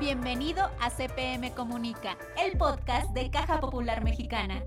Bienvenido 0.00 0.62
a 0.80 0.90
CPM 0.90 1.52
Comunica, 1.54 2.16
el 2.40 2.56
podcast 2.56 3.10
de 3.14 3.32
Caja 3.32 3.58
Popular 3.58 4.04
Mexicana. 4.04 4.64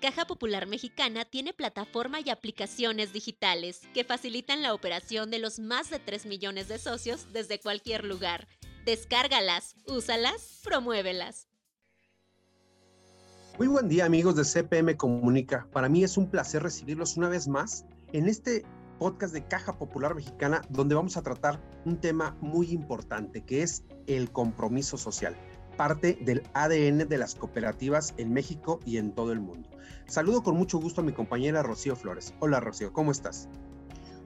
Caja 0.00 0.24
Popular 0.24 0.68
Mexicana 0.68 1.24
tiene 1.24 1.52
plataforma 1.52 2.20
y 2.20 2.30
aplicaciones 2.30 3.12
digitales 3.12 3.80
que 3.92 4.04
facilitan 4.04 4.62
la 4.62 4.72
operación 4.72 5.32
de 5.32 5.40
los 5.40 5.58
más 5.58 5.90
de 5.90 5.98
3 5.98 6.26
millones 6.26 6.68
de 6.68 6.78
socios 6.78 7.32
desde 7.32 7.58
cualquier 7.58 8.04
lugar. 8.04 8.46
Descárgalas, 8.84 9.74
úsalas, 9.88 10.60
promuévelas. 10.62 11.48
Muy 13.58 13.66
buen 13.66 13.88
día 13.88 14.04
amigos 14.04 14.36
de 14.36 14.44
CPM 14.44 14.96
Comunica. 14.96 15.66
Para 15.72 15.88
mí 15.88 16.04
es 16.04 16.16
un 16.16 16.30
placer 16.30 16.62
recibirlos 16.62 17.16
una 17.16 17.28
vez 17.28 17.48
más 17.48 17.84
en 18.12 18.28
este 18.28 18.64
podcast 19.02 19.34
de 19.34 19.44
Caja 19.44 19.78
Popular 19.78 20.14
Mexicana 20.14 20.62
donde 20.68 20.94
vamos 20.94 21.16
a 21.16 21.22
tratar 21.22 21.60
un 21.84 21.96
tema 21.96 22.36
muy 22.40 22.70
importante 22.70 23.44
que 23.44 23.64
es 23.64 23.82
el 24.06 24.30
compromiso 24.30 24.96
social, 24.96 25.36
parte 25.76 26.16
del 26.20 26.44
ADN 26.54 27.08
de 27.08 27.18
las 27.18 27.34
cooperativas 27.34 28.14
en 28.16 28.32
México 28.32 28.78
y 28.86 28.98
en 28.98 29.12
todo 29.12 29.32
el 29.32 29.40
mundo. 29.40 29.68
Saludo 30.06 30.44
con 30.44 30.56
mucho 30.56 30.78
gusto 30.78 31.00
a 31.00 31.04
mi 31.04 31.12
compañera 31.12 31.64
Rocío 31.64 31.96
Flores. 31.96 32.32
Hola 32.38 32.60
Rocío, 32.60 32.92
¿cómo 32.92 33.10
estás? 33.10 33.48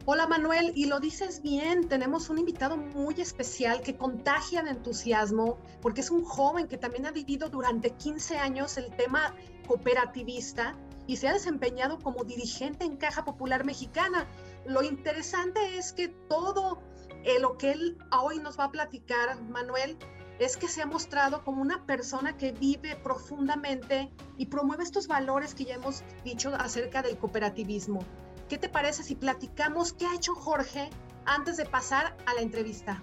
Hola 0.04 0.26
Manuel, 0.26 0.72
y 0.74 0.84
lo 0.84 1.00
dices 1.00 1.40
bien, 1.40 1.88
tenemos 1.88 2.28
un 2.28 2.38
invitado 2.38 2.76
muy 2.76 3.14
especial 3.18 3.80
que 3.80 3.96
contagia 3.96 4.62
de 4.62 4.72
entusiasmo 4.72 5.56
porque 5.80 6.02
es 6.02 6.10
un 6.10 6.22
joven 6.22 6.68
que 6.68 6.76
también 6.76 7.06
ha 7.06 7.12
vivido 7.12 7.48
durante 7.48 7.92
15 7.92 8.36
años 8.36 8.76
el 8.76 8.94
tema 8.94 9.34
cooperativista 9.66 10.76
y 11.06 11.16
se 11.16 11.28
ha 11.28 11.32
desempeñado 11.32 11.98
como 11.98 12.24
dirigente 12.24 12.84
en 12.84 12.96
Caja 12.96 13.24
Popular 13.24 13.64
Mexicana. 13.64 14.26
Lo 14.66 14.82
interesante 14.82 15.78
es 15.78 15.92
que 15.92 16.08
todo 16.08 16.82
eh, 17.24 17.38
lo 17.40 17.56
que 17.56 17.72
él 17.72 17.98
hoy 18.12 18.38
nos 18.38 18.58
va 18.58 18.64
a 18.64 18.70
platicar, 18.70 19.40
Manuel, 19.42 19.96
es 20.38 20.56
que 20.56 20.68
se 20.68 20.82
ha 20.82 20.86
mostrado 20.86 21.44
como 21.44 21.62
una 21.62 21.86
persona 21.86 22.36
que 22.36 22.52
vive 22.52 22.96
profundamente 22.96 24.12
y 24.36 24.46
promueve 24.46 24.84
estos 24.84 25.06
valores 25.06 25.54
que 25.54 25.64
ya 25.64 25.74
hemos 25.74 26.04
dicho 26.24 26.54
acerca 26.54 27.02
del 27.02 27.16
cooperativismo. 27.16 28.00
¿Qué 28.48 28.58
te 28.58 28.68
parece 28.68 29.02
si 29.02 29.14
platicamos 29.14 29.92
qué 29.92 30.06
ha 30.06 30.14
hecho 30.14 30.34
Jorge 30.34 30.90
antes 31.24 31.56
de 31.56 31.64
pasar 31.64 32.16
a 32.26 32.34
la 32.34 32.42
entrevista? 32.42 33.02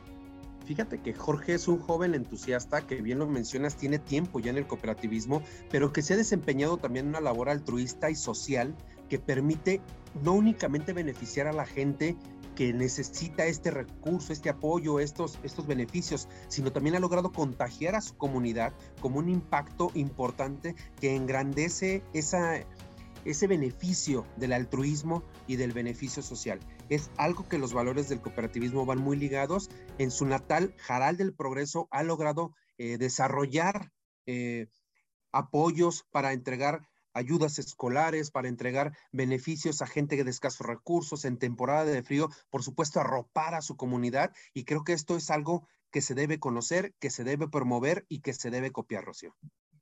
Fíjate 0.65 1.01
que 1.01 1.13
Jorge 1.13 1.55
es 1.55 1.67
un 1.67 1.79
joven 1.79 2.15
entusiasta 2.15 2.87
que 2.87 3.01
bien 3.01 3.19
lo 3.19 3.27
mencionas, 3.27 3.75
tiene 3.75 3.99
tiempo 3.99 4.39
ya 4.39 4.51
en 4.51 4.57
el 4.57 4.67
cooperativismo, 4.67 5.43
pero 5.69 5.91
que 5.91 6.01
se 6.01 6.13
ha 6.13 6.17
desempeñado 6.17 6.77
también 6.77 7.07
una 7.07 7.19
labor 7.19 7.49
altruista 7.49 8.09
y 8.09 8.15
social 8.15 8.75
que 9.09 9.19
permite 9.19 9.81
no 10.21 10.33
únicamente 10.33 10.93
beneficiar 10.93 11.47
a 11.47 11.53
la 11.53 11.65
gente 11.65 12.15
que 12.55 12.71
necesita 12.73 13.45
este 13.45 13.71
recurso, 13.71 14.31
este 14.31 14.49
apoyo, 14.49 14.99
estos, 14.99 15.39
estos 15.43 15.65
beneficios, 15.65 16.27
sino 16.47 16.71
también 16.71 16.95
ha 16.95 16.99
logrado 16.99 17.31
contagiar 17.31 17.95
a 17.95 18.01
su 18.01 18.15
comunidad 18.15 18.73
como 18.99 19.19
un 19.19 19.29
impacto 19.29 19.91
importante 19.95 20.75
que 20.99 21.15
engrandece 21.15 22.03
esa, 22.13 22.63
ese 23.25 23.47
beneficio 23.47 24.25
del 24.37 24.53
altruismo 24.53 25.23
y 25.47 25.55
del 25.55 25.71
beneficio 25.71 26.21
social. 26.21 26.59
Es 26.89 27.09
algo 27.17 27.47
que 27.47 27.57
los 27.57 27.73
valores 27.73 28.09
del 28.09 28.21
cooperativismo 28.21 28.85
van 28.85 28.99
muy 28.99 29.17
ligados. 29.17 29.69
En 29.97 30.11
su 30.11 30.25
natal, 30.25 30.75
Jaral 30.77 31.17
del 31.17 31.33
Progreso 31.33 31.87
ha 31.91 32.03
logrado 32.03 32.53
eh, 32.77 32.97
desarrollar 32.97 33.91
eh, 34.25 34.67
apoyos 35.31 36.05
para 36.11 36.33
entregar 36.33 36.87
ayudas 37.13 37.59
escolares, 37.59 38.31
para 38.31 38.47
entregar 38.47 38.95
beneficios 39.11 39.81
a 39.81 39.87
gente 39.87 40.23
de 40.23 40.29
escasos 40.29 40.65
recursos 40.65 41.25
en 41.25 41.37
temporada 41.37 41.85
de 41.85 42.03
frío, 42.03 42.29
por 42.49 42.63
supuesto, 42.63 42.99
arropar 42.99 43.55
a 43.55 43.61
su 43.61 43.77
comunidad. 43.77 44.33
Y 44.53 44.65
creo 44.65 44.83
que 44.83 44.93
esto 44.93 45.15
es 45.15 45.29
algo 45.29 45.67
que 45.91 46.01
se 46.01 46.15
debe 46.15 46.39
conocer, 46.39 46.93
que 46.99 47.09
se 47.09 47.23
debe 47.23 47.47
promover 47.47 48.05
y 48.09 48.21
que 48.21 48.33
se 48.33 48.49
debe 48.49 48.71
copiar, 48.71 49.05
Rocío. 49.05 49.35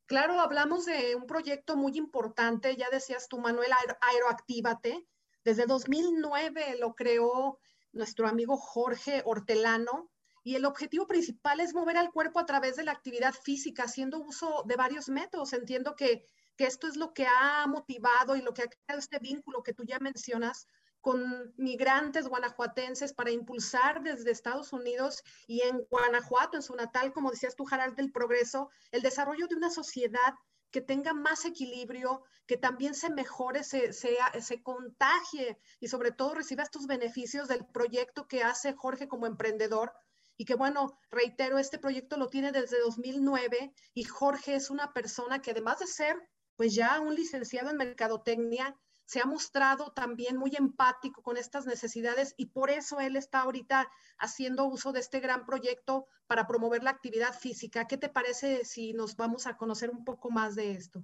Claro, 0.06 0.42
hablamos 0.42 0.86
de 0.86 1.16
un 1.16 1.26
proyecto 1.26 1.78
muy 1.78 1.98
importante, 1.98 2.76
ya 2.76 2.90
decías 2.90 3.30
tú, 3.30 3.40
Manuel, 3.40 3.72
Aeroactívate. 4.02 5.08
Desde 5.46 5.66
2009 5.66 6.76
lo 6.80 6.96
creó 6.96 7.60
nuestro 7.94 8.28
amigo 8.28 8.58
Jorge 8.58 9.22
Hortelano 9.26 10.12
y 10.44 10.56
el 10.56 10.66
objetivo 10.66 11.08
principal 11.08 11.60
es 11.60 11.74
mover 11.74 11.98
al 11.98 12.12
cuerpo 12.12 12.40
a 12.40 12.46
través 12.46 12.76
de 12.76 12.84
la 12.84 12.92
actividad 12.92 13.34
física, 13.34 13.84
haciendo 13.84 14.20
uso 14.20 14.64
de 14.66 14.76
varios 14.76 15.08
métodos. 15.08 15.54
Entiendo 15.54 15.96
que 15.96 16.26
que 16.62 16.68
esto 16.68 16.88
es 16.88 16.96
lo 16.96 17.12
que 17.12 17.26
ha 17.26 17.66
motivado 17.66 18.36
y 18.36 18.42
lo 18.44 18.54
que 18.54 18.62
ha 18.62 18.68
creado 18.68 19.00
este 19.00 19.18
vínculo 19.18 19.64
que 19.64 19.74
tú 19.74 19.84
ya 19.84 19.98
mencionas 19.98 20.68
con 21.00 21.52
migrantes 21.58 22.28
guanajuatenses 22.28 23.14
para 23.14 23.32
impulsar 23.32 24.04
desde 24.04 24.30
Estados 24.30 24.72
Unidos 24.72 25.24
y 25.48 25.62
en 25.62 25.80
Guanajuato, 25.90 26.58
en 26.58 26.62
su 26.62 26.76
natal, 26.76 27.14
como 27.14 27.32
decías 27.32 27.56
tú, 27.56 27.66
Jaral 27.66 27.96
del 27.96 28.12
Progreso, 28.12 28.70
el 28.92 29.02
desarrollo 29.02 29.48
de 29.48 29.56
una 29.56 29.72
sociedad 29.72 30.36
que 30.70 30.82
tenga 30.82 31.16
más 31.16 31.46
equilibrio, 31.46 32.22
que 32.46 32.58
también 32.58 32.94
se 32.94 33.10
mejore, 33.10 33.64
se, 33.64 33.92
se, 33.92 34.16
se, 34.40 34.62
contagie 34.62 35.58
y 35.80 35.88
sobre 35.88 36.12
todo 36.12 36.36
reciba 36.36 36.62
estos 36.62 36.86
beneficios 36.86 37.48
del 37.48 37.66
proyecto 37.66 38.28
que 38.28 38.44
hace 38.44 38.74
Jorge 38.74 39.08
como 39.08 39.26
emprendedor. 39.26 39.94
Y 40.38 40.46
que 40.46 40.54
bueno, 40.54 41.00
reitero, 41.10 41.58
este 41.58 41.80
proyecto 41.80 42.18
lo 42.18 42.28
tiene 42.28 42.52
desde 42.52 42.80
2009 42.82 43.74
y 43.96 44.04
Jorge 44.04 44.54
es 44.54 44.70
una 44.70 44.94
persona 44.94 45.42
que 45.42 45.52
además 45.52 45.80
de 45.80 45.88
ser 45.88 46.16
pues 46.56 46.76
ya 46.76 47.00
un 47.00 47.16
licenciado 47.16 47.70
en 47.70 47.78
mercadotecnia 47.78 48.76
se 49.06 49.20
ha 49.20 49.26
mostrado 49.26 49.92
también 49.92 50.38
muy 50.38 50.56
empático 50.56 51.22
con 51.22 51.36
estas 51.36 51.66
necesidades 51.66 52.34
y 52.38 52.46
por 52.46 52.70
eso 52.70 53.02
él 53.02 53.18
está 53.18 53.42
ahorita 53.42 53.90
haciendo 54.18 54.66
uso 54.66 54.94
de 54.94 55.02
este 55.02 55.20
gran 55.20 55.46
proyecto 55.46 56.08
para 56.28 56.48
promover 56.48 56.82
la 56.82 56.92
actividad 56.92 57.34
física. 57.38 57.88
¿Qué 57.88 57.98
te 57.98 58.08
parece 58.08 58.64
si 58.64 58.94
nos 58.94 59.18
vamos 59.18 59.48
a 59.48 59.58
conocer 59.58 59.90
un 59.90 60.06
poco 60.06 60.32
más 60.32 60.56
de 60.56 60.72
esto? 60.72 61.04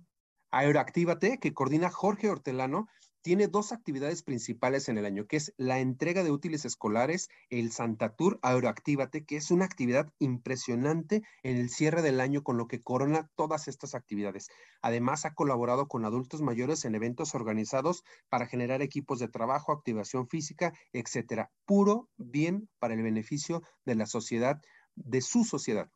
Aeroactívate, 0.52 1.40
que 1.40 1.54
coordina 1.54 1.90
Jorge 1.90 2.30
Hortelano, 2.30 2.88
tiene 3.22 3.48
dos 3.48 3.72
actividades 3.72 4.24
principales 4.24 4.90
en 4.90 4.98
el 4.98 5.06
año, 5.06 5.28
que 5.28 5.38
es 5.38 5.54
la 5.58 5.80
entrega 5.80 6.24
de 6.24 6.32
útiles 6.32 6.66
escolares, 6.66 7.30
el 7.50 7.72
Santa 7.72 8.16
Tour 8.16 8.40
Aeroactívate, 8.42 9.26
que 9.26 9.38
es 9.38 9.52
una 9.52 9.66
actividad 9.66 10.12
impresionante 10.20 11.24
en 11.44 11.58
el 11.58 11.70
cierre 11.70 12.02
del 12.02 12.20
año 12.20 12.44
con 12.44 12.58
lo 12.58 12.68
que 12.68 12.82
corona 12.82 13.30
todas 13.36 13.68
estas 13.68 13.96
actividades. 13.96 14.50
Además, 14.82 15.26
ha 15.26 15.34
colaborado 15.34 15.88
con 15.88 16.06
adultos 16.06 16.42
mayores 16.42 16.86
en 16.86 16.96
eventos 16.96 17.36
organizados 17.36 18.04
para 18.30 18.48
generar 18.48 18.82
equipos 18.82 19.20
de 19.20 19.28
trabajo, 19.28 19.72
activación 19.72 20.28
física, 20.28 20.74
etcétera. 20.94 21.52
Puro 21.66 22.10
bien 22.18 22.70
para 22.80 22.94
el 22.94 23.04
beneficio 23.04 23.62
de 23.86 23.96
la 23.96 24.06
sociedad, 24.06 24.62
de 24.96 25.22
su 25.22 25.44
sociedad. 25.44 25.90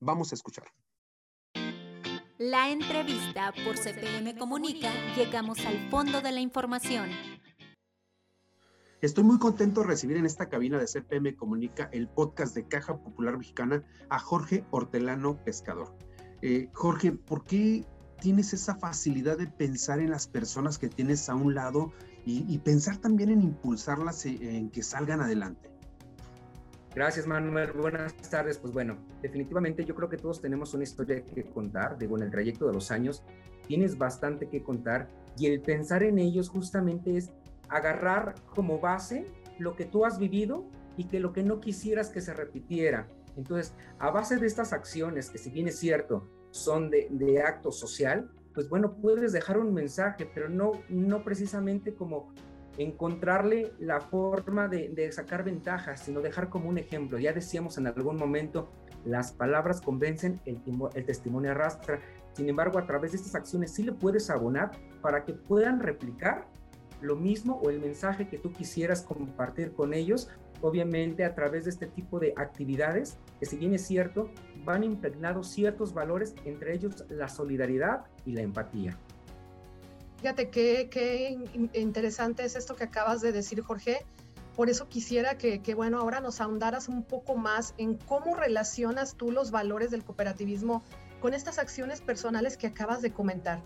Vamos 0.00 0.32
a 0.32 0.34
escuchar. 0.34 0.68
La 2.38 2.70
entrevista 2.70 3.52
por 3.64 3.76
CPM 3.76 4.38
Comunica, 4.38 4.92
llegamos 5.16 5.58
al 5.66 5.90
fondo 5.90 6.20
de 6.20 6.30
la 6.30 6.38
información. 6.38 7.08
Estoy 9.00 9.24
muy 9.24 9.40
contento 9.40 9.80
de 9.80 9.88
recibir 9.88 10.18
en 10.18 10.24
esta 10.24 10.48
cabina 10.48 10.78
de 10.78 10.86
CPM 10.86 11.34
Comunica 11.34 11.88
el 11.90 12.06
podcast 12.06 12.54
de 12.54 12.68
Caja 12.68 12.96
Popular 13.02 13.36
Mexicana 13.38 13.82
a 14.08 14.20
Jorge 14.20 14.64
Hortelano 14.70 15.42
Pescador. 15.42 15.92
Eh, 16.40 16.68
Jorge, 16.74 17.10
¿por 17.10 17.42
qué 17.42 17.84
tienes 18.20 18.52
esa 18.52 18.76
facilidad 18.76 19.36
de 19.36 19.48
pensar 19.48 19.98
en 19.98 20.10
las 20.10 20.28
personas 20.28 20.78
que 20.78 20.88
tienes 20.88 21.28
a 21.28 21.34
un 21.34 21.56
lado 21.56 21.92
y, 22.24 22.56
pensar 22.58 22.98
también 22.98 23.30
en 23.30 23.42
impulsarlas 23.42 24.26
eh, 24.26 24.38
en 24.40 24.70
que 24.70 24.84
salgan 24.84 25.20
adelante? 25.20 25.72
Gracias, 26.94 27.26
Manuel. 27.26 27.72
Buenas 27.72 28.16
tardes. 28.30 28.58
Pues 28.58 28.72
bueno, 28.72 28.96
definitivamente 29.22 29.84
yo 29.84 29.94
creo 29.94 30.08
que 30.08 30.16
todos 30.16 30.40
tenemos 30.40 30.74
una 30.74 30.84
historia 30.84 31.22
que 31.22 31.44
contar. 31.44 31.98
Digo, 31.98 32.16
en 32.16 32.24
el 32.24 32.30
trayecto 32.30 32.66
de 32.66 32.72
los 32.72 32.90
años 32.90 33.22
tienes 33.66 33.98
bastante 33.98 34.48
que 34.48 34.62
contar 34.62 35.08
y 35.36 35.46
el 35.46 35.60
pensar 35.60 36.02
en 36.02 36.18
ellos 36.18 36.48
justamente 36.48 37.16
es 37.16 37.30
agarrar 37.68 38.34
como 38.54 38.80
base 38.80 39.26
lo 39.58 39.76
que 39.76 39.84
tú 39.84 40.04
has 40.04 40.18
vivido 40.18 40.64
y 40.96 41.04
que 41.04 41.20
lo 41.20 41.32
que 41.32 41.42
no 41.42 41.60
quisieras 41.60 42.08
que 42.08 42.20
se 42.20 42.32
repitiera. 42.32 43.06
Entonces, 43.36 43.74
a 43.98 44.10
base 44.10 44.36
de 44.36 44.46
estas 44.46 44.72
acciones, 44.72 45.30
que 45.30 45.38
si 45.38 45.50
bien 45.50 45.68
es 45.68 45.78
cierto, 45.78 46.28
son 46.50 46.90
de, 46.90 47.06
de 47.10 47.42
acto 47.42 47.70
social, 47.70 48.30
pues 48.52 48.68
bueno, 48.68 48.96
puedes 49.00 49.32
dejar 49.32 49.58
un 49.58 49.72
mensaje, 49.72 50.28
pero 50.34 50.48
no, 50.48 50.72
no 50.88 51.22
precisamente 51.22 51.94
como 51.94 52.32
encontrarle 52.78 53.72
la 53.78 54.00
forma 54.00 54.68
de, 54.68 55.12
sacar 55.12 55.44
ventajas, 55.44 56.00
sino 56.00 56.20
dejar 56.20 56.48
como 56.48 56.68
un 56.68 56.78
ejemplo. 56.78 57.18
Ya 57.18 57.32
decíamos 57.32 57.76
en 57.76 57.86
algún 57.88 58.16
momento, 58.16 58.70
las 59.04 59.32
palabras 59.32 59.80
convencen, 59.80 60.40
el, 60.46 60.60
el 60.94 61.04
testimonio 61.04 61.50
arrastra. 61.50 62.00
Sin 62.32 62.48
embargo, 62.48 62.78
a 62.78 62.86
través 62.86 63.12
de 63.12 63.16
estas 63.18 63.34
acciones 63.34 63.72
sí 63.72 63.82
le 63.82 63.92
puedes 63.92 64.30
abonar 64.30 64.70
para 65.02 65.24
que 65.24 65.34
puedan 65.34 65.80
replicar 65.80 66.46
lo 67.00 67.16
mismo 67.16 67.60
o 67.62 67.70
el 67.70 67.80
mensaje 67.80 68.28
que 68.28 68.38
tú 68.38 68.52
quisieras 68.52 69.02
compartir 69.02 69.72
con 69.72 69.92
ellos, 69.92 70.28
obviamente 70.60 71.24
a 71.24 71.34
través 71.34 71.64
de 71.64 71.70
este 71.70 71.86
tipo 71.86 72.18
de 72.18 72.34
actividades, 72.36 73.18
que 73.38 73.46
si 73.46 73.56
bien 73.56 73.74
es 73.74 73.86
cierto, 73.86 74.30
van 74.64 74.84
impregnados 74.84 75.48
ciertos 75.48 75.94
valores, 75.94 76.34
entre 76.44 76.74
ellos 76.74 77.04
la 77.08 77.28
solidaridad 77.28 78.04
y 78.24 78.32
la 78.32 78.42
empatía. 78.42 78.98
Fíjate 80.20 80.50
qué, 80.50 80.88
qué 80.90 81.38
interesante 81.74 82.44
es 82.44 82.56
esto 82.56 82.74
que 82.74 82.84
acabas 82.84 83.20
de 83.20 83.32
decir, 83.32 83.62
Jorge, 83.62 84.04
Por 84.56 84.68
eso 84.68 84.88
quisiera 84.88 85.38
que, 85.38 85.62
que, 85.62 85.74
bueno, 85.74 86.00
ahora 86.00 86.20
nos 86.20 86.40
ahondaras 86.40 86.88
un 86.88 87.04
poco 87.04 87.36
más 87.36 87.74
en 87.78 87.94
cómo 87.94 88.34
relacionas 88.34 89.14
tú 89.14 89.30
los 89.30 89.52
valores 89.52 89.92
del 89.92 90.04
cooperativismo 90.04 90.82
con 91.20 91.34
estas 91.34 91.60
acciones 91.60 92.00
personales 92.00 92.56
que 92.56 92.66
acabas 92.66 93.00
de 93.00 93.12
comentar. 93.12 93.62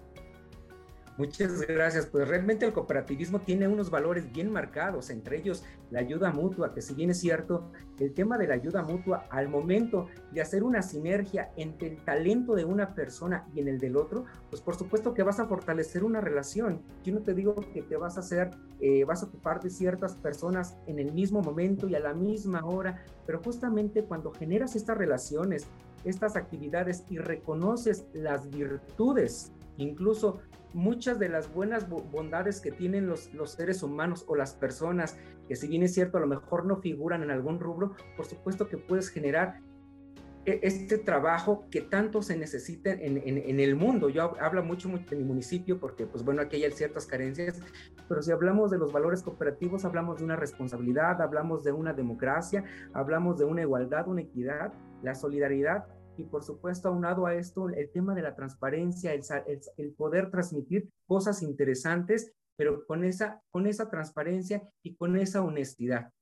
Muchas 1.22 1.64
gracias. 1.68 2.06
Pues 2.06 2.26
realmente 2.26 2.66
el 2.66 2.72
cooperativismo 2.72 3.42
tiene 3.42 3.68
unos 3.68 3.90
valores 3.90 4.32
bien 4.32 4.50
marcados, 4.50 5.08
entre 5.08 5.38
ellos 5.38 5.62
la 5.92 6.00
ayuda 6.00 6.32
mutua, 6.32 6.74
que 6.74 6.82
si 6.82 6.94
bien 6.94 7.10
es 7.10 7.20
cierto, 7.20 7.70
el 8.00 8.12
tema 8.12 8.38
de 8.38 8.48
la 8.48 8.54
ayuda 8.54 8.82
mutua 8.82 9.28
al 9.30 9.48
momento 9.48 10.08
de 10.32 10.40
hacer 10.40 10.64
una 10.64 10.82
sinergia 10.82 11.52
entre 11.56 11.90
el 11.90 12.04
talento 12.04 12.56
de 12.56 12.64
una 12.64 12.96
persona 12.96 13.46
y 13.54 13.60
en 13.60 13.68
el 13.68 13.78
del 13.78 13.96
otro, 13.96 14.24
pues 14.50 14.60
por 14.60 14.74
supuesto 14.74 15.14
que 15.14 15.22
vas 15.22 15.38
a 15.38 15.46
fortalecer 15.46 16.02
una 16.02 16.20
relación. 16.20 16.82
Yo 17.04 17.14
no 17.14 17.20
te 17.20 17.34
digo 17.34 17.54
que 17.72 17.82
te 17.82 17.96
vas 17.96 18.16
a 18.16 18.20
hacer, 18.20 18.50
eh, 18.80 19.04
vas 19.04 19.22
a 19.22 19.26
ocupar 19.26 19.60
de 19.60 19.70
ciertas 19.70 20.16
personas 20.16 20.76
en 20.88 20.98
el 20.98 21.12
mismo 21.12 21.40
momento 21.40 21.86
y 21.86 21.94
a 21.94 22.00
la 22.00 22.14
misma 22.14 22.64
hora, 22.64 23.04
pero 23.26 23.40
justamente 23.40 24.02
cuando 24.02 24.32
generas 24.32 24.74
estas 24.74 24.98
relaciones, 24.98 25.68
estas 26.04 26.34
actividades 26.34 27.04
y 27.10 27.18
reconoces 27.18 28.06
las 28.12 28.50
virtudes, 28.50 29.52
incluso 29.82 30.40
muchas 30.72 31.18
de 31.18 31.28
las 31.28 31.52
buenas 31.52 31.88
bondades 31.88 32.60
que 32.60 32.72
tienen 32.72 33.06
los, 33.06 33.32
los 33.34 33.52
seres 33.52 33.82
humanos 33.82 34.24
o 34.28 34.36
las 34.36 34.54
personas, 34.54 35.18
que 35.48 35.56
si 35.56 35.68
bien 35.68 35.82
es 35.82 35.94
cierto, 35.94 36.18
a 36.18 36.20
lo 36.20 36.26
mejor 36.26 36.64
no 36.64 36.76
figuran 36.76 37.22
en 37.22 37.30
algún 37.30 37.60
rubro, 37.60 37.94
por 38.16 38.26
supuesto 38.26 38.68
que 38.68 38.78
puedes 38.78 39.10
generar 39.10 39.60
e, 40.44 40.58
este 40.62 40.98
trabajo 40.98 41.66
que 41.70 41.82
tanto 41.82 42.20
se 42.20 42.36
necesita 42.36 42.90
en, 42.90 43.16
en, 43.18 43.60
el 43.60 43.76
mundo. 43.76 44.08
Yo 44.08 44.34
hablo 44.40 44.64
mucho, 44.64 44.88
mucho 44.88 45.10
de 45.10 45.16
mi 45.16 45.24
municipio 45.24 45.78
porque, 45.78 46.06
pues 46.06 46.24
bueno, 46.24 46.42
aquí 46.42 46.64
hay 46.64 46.72
ciertas 46.72 47.06
carencias, 47.06 47.60
pero 48.08 48.22
si 48.22 48.32
hablamos 48.32 48.70
de 48.70 48.78
los 48.78 48.92
valores 48.92 49.22
cooperativos, 49.22 49.84
hablamos 49.84 50.18
de 50.18 50.24
una 50.24 50.36
responsabilidad, 50.36 51.22
hablamos 51.22 51.62
de 51.62 51.72
una 51.72 51.92
democracia, 51.92 52.64
hablamos 52.92 53.38
de 53.38 53.44
una 53.44 53.62
igualdad, 53.62 54.08
una 54.08 54.22
equidad, 54.22 54.72
la 55.02 55.14
solidaridad 55.14 55.86
y 56.16 56.24
por 56.24 56.44
supuesto 56.44 56.88
aunado 56.88 57.26
a 57.26 57.34
esto 57.34 57.68
el 57.68 57.90
tema 57.90 58.14
de 58.14 58.22
la 58.22 58.34
transparencia, 58.34 59.12
el, 59.12 59.22
el, 59.76 59.92
poder 59.92 60.30
transmitir 60.30 60.90
cosas 61.06 61.42
interesantes, 61.42 62.32
pero 62.56 62.84
con 62.86 63.04
esa, 63.04 63.42
con 63.50 63.66
esa 63.66 63.88
transparencia 63.90 64.62
y 64.82 64.94
con 64.94 65.16
esa 65.16 65.42
honestidad. 65.42 66.12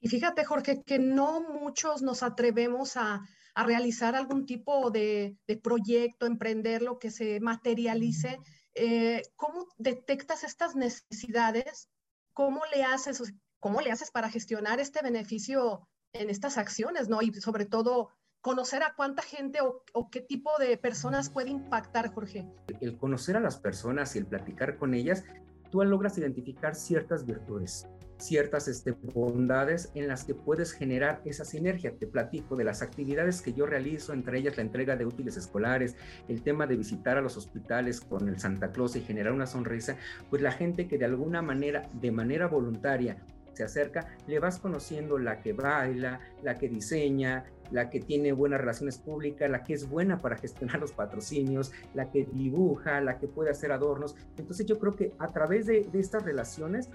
Y 0.00 0.08
fíjate, 0.08 0.44
Jorge, 0.44 0.82
que 0.84 0.98
no 0.98 1.40
muchos 1.40 2.02
nos 2.02 2.22
atrevemos 2.22 2.96
a, 2.96 3.22
a 3.54 3.64
realizar 3.64 4.14
algún 4.14 4.46
tipo 4.46 4.90
de, 4.90 5.36
de, 5.48 5.56
proyecto, 5.56 6.26
emprender 6.26 6.82
lo 6.82 6.98
que 6.98 7.10
se 7.10 7.40
materialice. 7.40 8.38
Eh, 8.74 9.22
¿Cómo 9.34 9.66
detectas 9.76 10.44
estas 10.44 10.76
necesidades? 10.76 11.88
¿Cómo 12.32 12.60
le 12.72 12.84
haces, 12.84 13.34
cómo 13.58 13.80
le 13.80 13.90
haces 13.90 14.12
para 14.12 14.30
gestionar 14.30 14.78
este 14.78 15.02
beneficio 15.02 15.88
en 16.12 16.30
estas 16.30 16.58
acciones, 16.58 17.08
¿no? 17.08 17.20
Y 17.20 17.32
sobre 17.34 17.66
todo 17.66 18.10
conocer 18.40 18.82
a 18.82 18.94
cuánta 18.94 19.22
gente 19.22 19.58
o, 19.60 20.10
qué 20.10 20.20
tipo 20.20 20.50
de 20.58 20.76
personas 20.76 21.30
puede 21.30 21.50
impactar, 21.50 22.12
Jorge. 22.12 22.46
El 22.80 22.96
conocer 22.96 23.36
a 23.36 23.40
las 23.40 23.58
personas 23.58 24.14
y 24.14 24.18
el 24.18 24.26
platicar 24.26 24.78
con 24.78 24.94
ellas, 24.94 25.24
tú 25.70 25.82
logras 25.82 26.16
identificar 26.18 26.74
ciertas 26.74 27.26
virtudes, 27.26 27.88
ciertas 28.18 28.68
este, 28.68 28.92
bondades 28.92 29.90
en 29.94 30.08
las 30.08 30.24
que 30.24 30.34
puedes 30.34 30.72
generar 30.72 31.20
esa 31.24 31.44
sinergia. 31.44 31.96
Te 31.98 32.06
platico 32.06 32.56
de 32.56 32.64
las 32.64 32.80
actividades 32.80 33.42
que 33.42 33.52
yo 33.52 33.66
realizo, 33.66 34.12
entre 34.12 34.38
ellas 34.38 34.56
la 34.56 34.62
entrega 34.62 34.96
de 34.96 35.06
útiles 35.06 35.36
escolares, 35.36 35.96
el 36.28 36.42
tema 36.42 36.66
de 36.66 36.76
visitar 36.76 37.18
a 37.18 37.22
los 37.22 37.36
hospitales 37.36 38.00
con 38.00 38.28
el 38.28 38.38
Santa 38.38 38.72
Claus 38.72 38.96
y 38.96 39.00
generar 39.00 39.32
una 39.32 39.46
sonrisa, 39.46 39.96
pues 40.30 40.42
la 40.42 40.52
gente 40.52 40.88
que 40.88 40.98
de 40.98 41.04
alguna 41.04 41.42
manera, 41.42 41.88
de 41.92 42.12
manera 42.12 42.46
voluntaria, 42.46 43.24
se 43.58 43.64
acerca, 43.64 44.06
le 44.26 44.38
vas 44.38 44.58
conociendo 44.58 45.18
la 45.18 45.40
que 45.40 45.52
baila, 45.52 46.20
la 46.42 46.54
que 46.54 46.68
diseña, 46.68 47.44
la 47.70 47.90
que 47.90 48.00
tiene 48.00 48.32
buenas 48.32 48.60
relaciones 48.60 48.98
públicas, 48.98 49.50
la 49.50 49.64
que 49.64 49.74
es 49.74 49.88
buena 49.88 50.18
para 50.18 50.36
gestionar 50.36 50.80
los 50.80 50.92
patrocinios, 50.92 51.72
la 51.94 52.10
que 52.10 52.26
dibuja, 52.32 53.00
la 53.00 53.18
que 53.18 53.28
puede 53.28 53.50
hacer 53.50 53.72
adornos. 53.72 54.16
Entonces 54.36 54.66
yo 54.66 54.78
creo 54.78 54.94
que 54.94 55.12
a 55.18 55.28
través 55.28 55.66
de, 55.66 55.88
de 55.92 56.00
estas 56.00 56.22
relaciones 56.22 56.88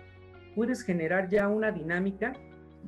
puedes 0.55 0.83
generar 0.83 1.29
ya 1.29 1.47
una 1.47 1.71
dinámica 1.71 2.33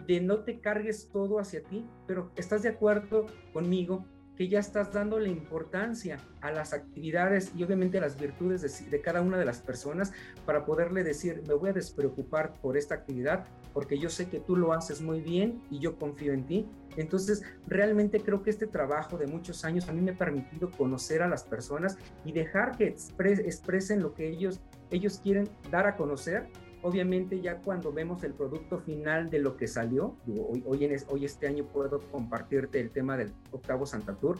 de 0.08 0.22
no 0.22 0.40
te 0.40 0.60
cargues 0.60 1.10
todo 1.12 1.40
hacia 1.40 1.64
ti, 1.64 1.86
pero 2.08 2.32
estás 2.36 2.64
de 2.64 2.70
acuerdo 2.70 3.26
conmigo 3.54 4.06
que 4.36 4.48
ya 4.48 4.60
estás 4.60 4.92
dando 4.92 5.20
la 5.20 5.30
importancia 5.30 6.18
a 6.42 6.52
las 6.52 6.74
actividades 6.74 7.52
y 7.56 7.64
obviamente 7.64 7.98
a 7.98 8.02
las 8.02 8.20
virtudes 8.20 8.90
de, 8.90 9.02
cada 9.02 9.22
una 9.22 9.38
de 9.38 9.46
las 9.46 9.60
personas 9.60 10.14
para 10.46 10.66
poderle 10.66 11.04
decir, 11.04 11.44
me 11.48 11.54
voy 11.54 11.70
a 11.70 11.74
despreocupar 11.74 12.54
por 12.62 12.78
esta 12.78 12.96
actividad 12.96 13.46
porque 13.74 13.98
yo 13.98 14.10
sé 14.10 14.30
que 14.30 14.40
tú 14.40 14.56
lo 14.56 14.74
haces 14.74 15.02
muy 15.02 15.22
bien 15.22 15.62
y 15.70 15.80
yo 15.80 15.98
confío 15.98 16.34
en 16.34 16.46
ti. 16.46 16.66
Entonces, 16.96 17.44
realmente 17.68 18.22
creo 18.22 18.42
que 18.42 18.50
este 18.50 18.68
trabajo 18.68 19.18
de 19.18 19.28
muchos 19.28 19.66
años 19.66 19.90
a 19.90 19.94
mí 19.94 20.02
me 20.02 20.12
ha 20.12 20.18
permitido 20.18 20.72
conocer 20.72 21.22
a 21.22 21.28
las 21.28 21.44
personas 21.44 21.98
y 22.24 22.32
dejar 22.32 22.78
que 22.78 22.88
expresen 22.88 24.02
lo 24.02 24.14
que 24.14 24.30
ellos, 24.30 24.62
ellos 24.92 25.20
quieren 25.22 25.50
dar 25.70 25.88
a 25.88 25.98
conocer 25.98 26.48
Obviamente 26.86 27.42
ya 27.42 27.58
cuando 27.64 27.92
vemos 27.92 28.24
el 28.24 28.36
producto 28.36 28.78
final 28.78 29.32
de 29.32 29.40
lo 29.40 29.58
que 29.58 29.68
salió, 29.68 30.18
hoy, 30.28 30.64
hoy, 30.68 30.86
en 30.86 30.92
este 31.24 31.48
año 31.48 31.66
puedo 31.66 32.00
compartirte 32.12 32.80
el 32.80 32.92
tema 32.92 33.18
del 33.18 33.34
octavo 33.50 33.88
Santa 33.88 34.14
Tour, 34.14 34.38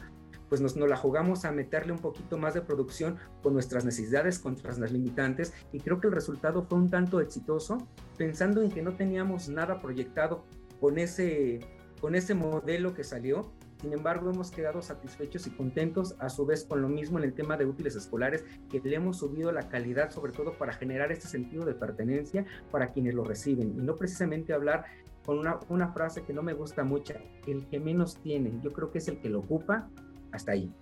pues 0.48 0.60
nos, 0.60 0.76
nos, 0.76 0.88
la 0.88 0.96
jugamos 0.96 1.44
a 1.44 1.50
meterle 1.50 1.90
un 1.92 1.98
poquito 1.98 2.38
más 2.38 2.54
de 2.54 2.60
producción 2.60 3.16
con 3.42 3.52
nuestras 3.52 3.84
necesidades, 3.84 4.38
con 4.38 4.52
nuestras 4.52 4.92
limitantes, 4.92 5.54
y 5.72 5.80
creo 5.80 6.00
que 6.00 6.06
el 6.06 6.12
resultado 6.12 6.62
fue 6.62 6.78
un 6.78 6.88
tanto 6.88 7.20
exitoso, 7.20 7.78
pensando 8.16 8.62
en 8.62 8.70
que 8.70 8.80
no 8.80 8.94
teníamos 8.94 9.48
nada 9.48 9.80
proyectado 9.80 10.44
con 10.80 10.98
ese, 11.00 11.58
con 12.00 12.14
ese 12.14 12.34
modelo 12.34 12.94
que 12.94 13.02
salió, 13.02 13.50
sin 13.80 13.92
embargo, 13.92 14.30
hemos 14.30 14.50
quedado 14.50 14.80
satisfechos 14.80 15.46
y 15.46 15.50
contentos 15.50 16.16
a 16.18 16.28
su 16.28 16.46
vez 16.46 16.64
con 16.64 16.80
lo 16.80 16.88
mismo 16.88 17.18
en 17.18 17.24
el 17.24 17.34
tema 17.34 17.56
de 17.56 17.66
útiles 17.66 17.94
escolares, 17.94 18.44
que 18.70 18.80
le 18.80 18.96
hemos 18.96 19.18
subido 19.18 19.52
la 19.52 19.68
calidad 19.68 20.10
sobre 20.10 20.32
todo 20.32 20.56
para 20.56 20.72
generar 20.72 21.12
este 21.12 21.28
sentido 21.28 21.64
de 21.64 21.74
pertenencia 21.74 22.46
para 22.70 22.92
quienes 22.92 23.14
lo 23.14 23.24
reciben 23.24 23.74
y 23.76 23.82
no 23.82 23.96
precisamente 23.96 24.52
hablar 24.52 24.86
con 25.24 25.38
una, 25.38 25.58
una 25.68 25.88
frase 25.88 26.22
que 26.22 26.32
no 26.32 26.42
me 26.42 26.52
gusta 26.52 26.84
mucho, 26.84 27.14
el 27.46 27.66
que 27.66 27.80
menos 27.80 28.16
tiene, 28.22 28.58
yo 28.62 28.72
creo 28.72 28.90
que 28.90 28.98
es 28.98 29.08
el 29.08 29.20
que 29.20 29.28
lo 29.28 29.40
ocupa, 29.40 29.88
hasta 30.32 30.52
ahí. 30.52 30.72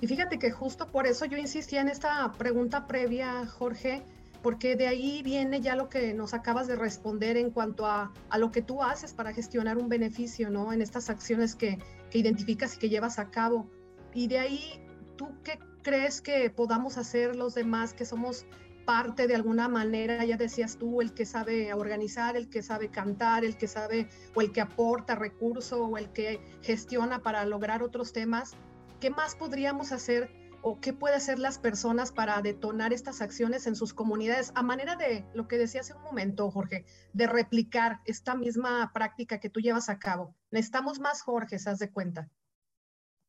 Y 0.00 0.06
fíjate 0.06 0.38
que 0.38 0.50
justo 0.50 0.90
por 0.90 1.06
eso 1.06 1.24
yo 1.26 1.36
insistía 1.36 1.80
en 1.80 1.88
esta 1.88 2.32
pregunta 2.32 2.86
previa, 2.86 3.46
Jorge, 3.46 4.02
porque 4.44 4.76
de 4.76 4.86
ahí 4.86 5.22
viene 5.22 5.62
ya 5.62 5.74
lo 5.74 5.88
que 5.88 6.12
nos 6.12 6.34
acabas 6.34 6.66
de 6.66 6.76
responder 6.76 7.38
en 7.38 7.50
cuanto 7.50 7.86
a, 7.86 8.12
a 8.28 8.36
lo 8.36 8.52
que 8.52 8.60
tú 8.60 8.82
haces 8.82 9.14
para 9.14 9.32
gestionar 9.32 9.78
un 9.78 9.88
beneficio, 9.88 10.50
¿no? 10.50 10.70
En 10.70 10.82
estas 10.82 11.08
acciones 11.08 11.54
que, 11.54 11.78
que 12.10 12.18
identificas 12.18 12.74
y 12.74 12.78
que 12.78 12.90
llevas 12.90 13.18
a 13.18 13.30
cabo. 13.30 13.70
Y 14.12 14.26
de 14.28 14.40
ahí, 14.40 14.86
¿tú 15.16 15.30
qué 15.44 15.58
crees 15.82 16.20
que 16.20 16.50
podamos 16.50 16.98
hacer 16.98 17.36
los 17.36 17.54
demás 17.54 17.94
que 17.94 18.04
somos 18.04 18.44
parte 18.84 19.26
de 19.26 19.34
alguna 19.34 19.66
manera, 19.66 20.22
ya 20.26 20.36
decías 20.36 20.76
tú, 20.76 21.00
el 21.00 21.14
que 21.14 21.24
sabe 21.24 21.72
organizar, 21.72 22.36
el 22.36 22.50
que 22.50 22.62
sabe 22.62 22.90
cantar, 22.90 23.46
el 23.46 23.56
que 23.56 23.66
sabe 23.66 24.10
o 24.34 24.42
el 24.42 24.52
que 24.52 24.60
aporta 24.60 25.14
recurso 25.14 25.86
o 25.86 25.96
el 25.96 26.10
que 26.10 26.38
gestiona 26.60 27.22
para 27.22 27.46
lograr 27.46 27.82
otros 27.82 28.12
temas, 28.12 28.52
¿qué 29.00 29.08
más 29.08 29.36
podríamos 29.36 29.90
hacer 29.90 30.43
o 30.66 30.80
qué 30.80 30.94
puede 30.94 31.14
hacer 31.14 31.38
las 31.38 31.58
personas 31.58 32.10
para 32.10 32.40
detonar 32.40 32.94
estas 32.94 33.20
acciones 33.20 33.66
en 33.66 33.76
sus 33.76 33.92
comunidades 33.92 34.50
a 34.54 34.62
manera 34.62 34.96
de 34.96 35.26
lo 35.34 35.46
que 35.46 35.58
decía 35.58 35.82
hace 35.82 35.92
un 35.92 36.02
momento, 36.02 36.50
Jorge, 36.50 36.86
de 37.12 37.26
replicar 37.26 38.00
esta 38.06 38.34
misma 38.34 38.90
práctica 38.94 39.38
que 39.40 39.50
tú 39.50 39.60
llevas 39.60 39.90
a 39.90 39.98
cabo. 39.98 40.34
Necesitamos 40.50 41.00
más 41.00 41.20
Jorge, 41.20 41.58
¿se 41.58 41.74
de 41.74 41.90
cuenta? 41.90 42.30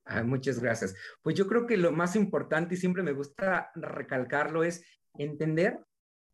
Ah, 0.06 0.24
muchas 0.24 0.60
gracias. 0.60 0.96
Pues 1.22 1.36
yo 1.36 1.46
creo 1.46 1.68
que 1.68 1.76
lo 1.76 1.92
más 1.92 2.16
importante 2.16 2.76
y 2.76 2.78
siempre 2.78 3.04
me 3.04 3.12
gusta 3.12 3.70
recalcarlo 3.76 4.64
es 4.64 4.86
entender 5.16 5.84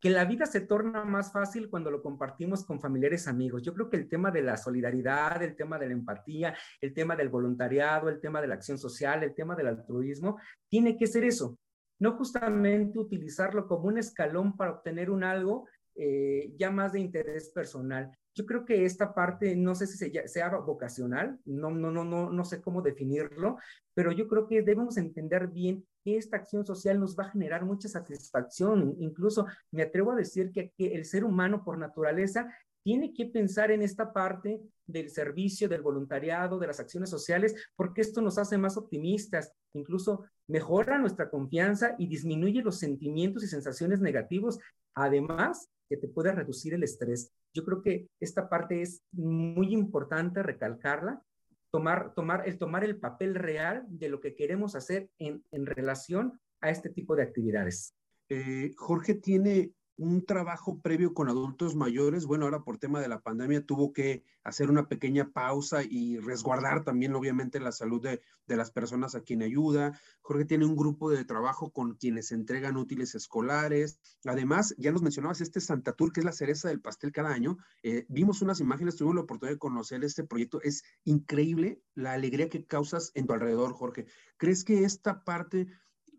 que 0.02 0.10
la 0.10 0.24
vida 0.24 0.46
se 0.46 0.62
torna 0.62 1.04
más 1.04 1.30
fácil 1.30 1.70
cuando 1.70 1.88
lo 1.88 2.02
compartimos 2.02 2.64
con 2.64 2.80
familiares 2.80 3.28
amigos. 3.28 3.62
Yo 3.62 3.72
creo 3.72 3.88
que 3.88 3.96
el 3.96 4.08
tema 4.08 4.32
de 4.32 4.42
la 4.42 4.56
solidaridad, 4.56 5.40
el 5.44 5.54
tema 5.54 5.78
de 5.78 5.86
la 5.86 5.92
empatía, 5.92 6.56
el 6.80 6.92
tema 6.92 7.14
del 7.14 7.28
voluntariado, 7.28 8.08
el 8.08 8.20
tema 8.20 8.40
de 8.40 8.48
la 8.48 8.54
acción 8.54 8.78
social, 8.78 9.22
el 9.22 9.32
tema 9.32 9.54
del 9.54 9.68
altruismo, 9.68 10.40
tiene 10.68 10.96
que 10.96 11.06
ser 11.06 11.22
eso. 11.22 11.56
No 12.00 12.16
justamente 12.16 12.98
utilizarlo 12.98 13.68
como 13.68 13.86
un 13.86 13.98
escalón 13.98 14.56
para 14.56 14.72
obtener 14.72 15.08
un 15.08 15.22
algo 15.22 15.68
eh, 15.94 16.52
ya 16.58 16.72
más 16.72 16.94
de 16.94 16.98
interés 16.98 17.50
personal. 17.50 18.10
Yo 18.34 18.46
creo 18.46 18.64
que 18.64 18.84
esta 18.84 19.14
parte, 19.14 19.54
no 19.56 19.74
sé 19.74 19.86
si 19.86 20.10
sea, 20.26 20.56
vocacional, 20.56 21.38
no, 21.44 21.70
no, 21.70 21.90
no, 21.90 22.04
no, 22.04 22.30
no 22.30 22.44
sé 22.44 22.62
cómo 22.62 22.80
definirlo, 22.80 23.58
pero 23.94 24.12
yo 24.12 24.26
creo 24.26 24.46
que 24.46 24.62
debemos 24.62 24.96
entender 24.96 25.48
bien 25.48 25.86
que 26.04 26.16
esta 26.16 26.38
acción 26.38 26.64
social 26.64 26.98
nos 26.98 27.16
va 27.16 27.24
a 27.24 27.30
generar 27.30 27.64
mucha 27.64 27.88
satisfacción. 27.88 28.96
Incluso 28.98 29.46
me 29.70 29.82
atrevo 29.82 30.12
a 30.12 30.16
decir 30.16 30.50
que, 30.50 30.72
que 30.76 30.94
el 30.94 31.04
ser 31.04 31.24
humano 31.24 31.62
por 31.62 31.78
naturaleza 31.78 32.48
tiene 32.82 33.12
que 33.14 33.26
pensar 33.26 33.70
en 33.70 33.82
esta 33.82 34.12
parte 34.12 34.60
del 34.86 35.10
servicio, 35.10 35.68
del 35.68 35.82
voluntariado, 35.82 36.58
de 36.58 36.66
las 36.66 36.80
acciones 36.80 37.10
sociales, 37.10 37.54
porque 37.76 38.00
esto 38.00 38.20
nos 38.20 38.38
hace 38.38 38.58
más 38.58 38.76
optimistas, 38.76 39.52
incluso 39.72 40.24
mejora 40.48 40.98
nuestra 40.98 41.30
confianza 41.30 41.94
y 41.98 42.08
disminuye 42.08 42.62
los 42.62 42.78
sentimientos 42.78 43.44
y 43.44 43.48
sensaciones 43.48 44.00
negativos, 44.00 44.58
además 44.94 45.68
que 45.88 45.96
te 45.96 46.08
puede 46.08 46.32
reducir 46.32 46.74
el 46.74 46.82
estrés. 46.82 47.32
Yo 47.54 47.64
creo 47.64 47.82
que 47.82 48.08
esta 48.20 48.48
parte 48.48 48.82
es 48.82 49.02
muy 49.12 49.72
importante 49.72 50.42
recalcarla, 50.42 51.22
tomar, 51.70 52.14
tomar, 52.14 52.46
el 52.46 52.58
tomar 52.58 52.84
el 52.84 52.98
papel 52.98 53.34
real 53.34 53.84
de 53.88 54.08
lo 54.08 54.20
que 54.20 54.34
queremos 54.34 54.74
hacer 54.74 55.10
en, 55.18 55.44
en 55.50 55.66
relación 55.66 56.40
a 56.60 56.70
este 56.70 56.90
tipo 56.90 57.16
de 57.16 57.22
actividades. 57.22 57.94
Eh, 58.28 58.72
Jorge 58.76 59.14
tiene 59.14 59.72
un 60.02 60.26
trabajo 60.26 60.80
previo 60.80 61.14
con 61.14 61.28
adultos 61.28 61.76
mayores. 61.76 62.26
Bueno, 62.26 62.44
ahora 62.44 62.64
por 62.64 62.78
tema 62.78 63.00
de 63.00 63.06
la 63.06 63.20
pandemia 63.20 63.64
tuvo 63.64 63.92
que 63.92 64.24
hacer 64.42 64.68
una 64.68 64.88
pequeña 64.88 65.30
pausa 65.30 65.84
y 65.88 66.18
resguardar 66.18 66.82
también, 66.82 67.14
obviamente, 67.14 67.60
la 67.60 67.70
salud 67.70 68.02
de, 68.02 68.20
las 68.48 68.72
personas 68.72 69.14
a 69.14 69.22
quien 69.22 69.42
ayuda. 69.42 69.98
Jorge 70.20 70.44
tiene 70.44 70.66
un 70.66 70.76
grupo 70.76 71.08
de 71.08 71.24
trabajo 71.24 71.70
con 71.70 71.94
quienes 71.94 72.32
entregan 72.32 72.76
útiles 72.76 73.14
escolares. 73.14 73.98
Además, 74.26 74.74
ya 74.76 74.90
nos 74.90 75.02
mencionabas 75.02 75.40
este 75.40 75.60
Santa 75.60 75.92
Tour, 75.92 76.12
que 76.12 76.20
es 76.20 76.26
la 76.26 76.32
cereza 76.32 76.68
del 76.68 76.80
pastel 76.80 77.12
cada 77.12 77.30
año. 77.30 77.56
Eh, 77.82 78.04
vimos 78.08 78.42
unas 78.42 78.60
imágenes, 78.60 78.96
tuvimos 78.96 79.14
la 79.14 79.22
oportunidad 79.22 79.54
de 79.54 79.60
conocer 79.60 80.04
este 80.04 80.24
proyecto. 80.24 80.60
Es 80.62 80.82
increíble 81.04 81.80
la 81.94 82.12
alegría 82.12 82.50
que 82.50 82.66
causas 82.66 83.12
en 83.14 83.26
tu 83.26 83.32
alrededor, 83.32 83.72
Jorge. 83.72 84.06
¿Crees 84.36 84.64
que 84.64 84.84
esta 84.84 85.24
parte 85.24 85.68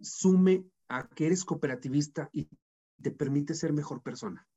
sume 0.02 0.66
a 0.88 1.08
que 1.10 1.26
eres 1.28 1.46
cooperativista 1.46 2.30
y 2.32 2.48
te 3.04 3.12
permite 3.12 3.54
ser 3.54 3.74
mejor 3.74 4.02
persona. 4.02 4.48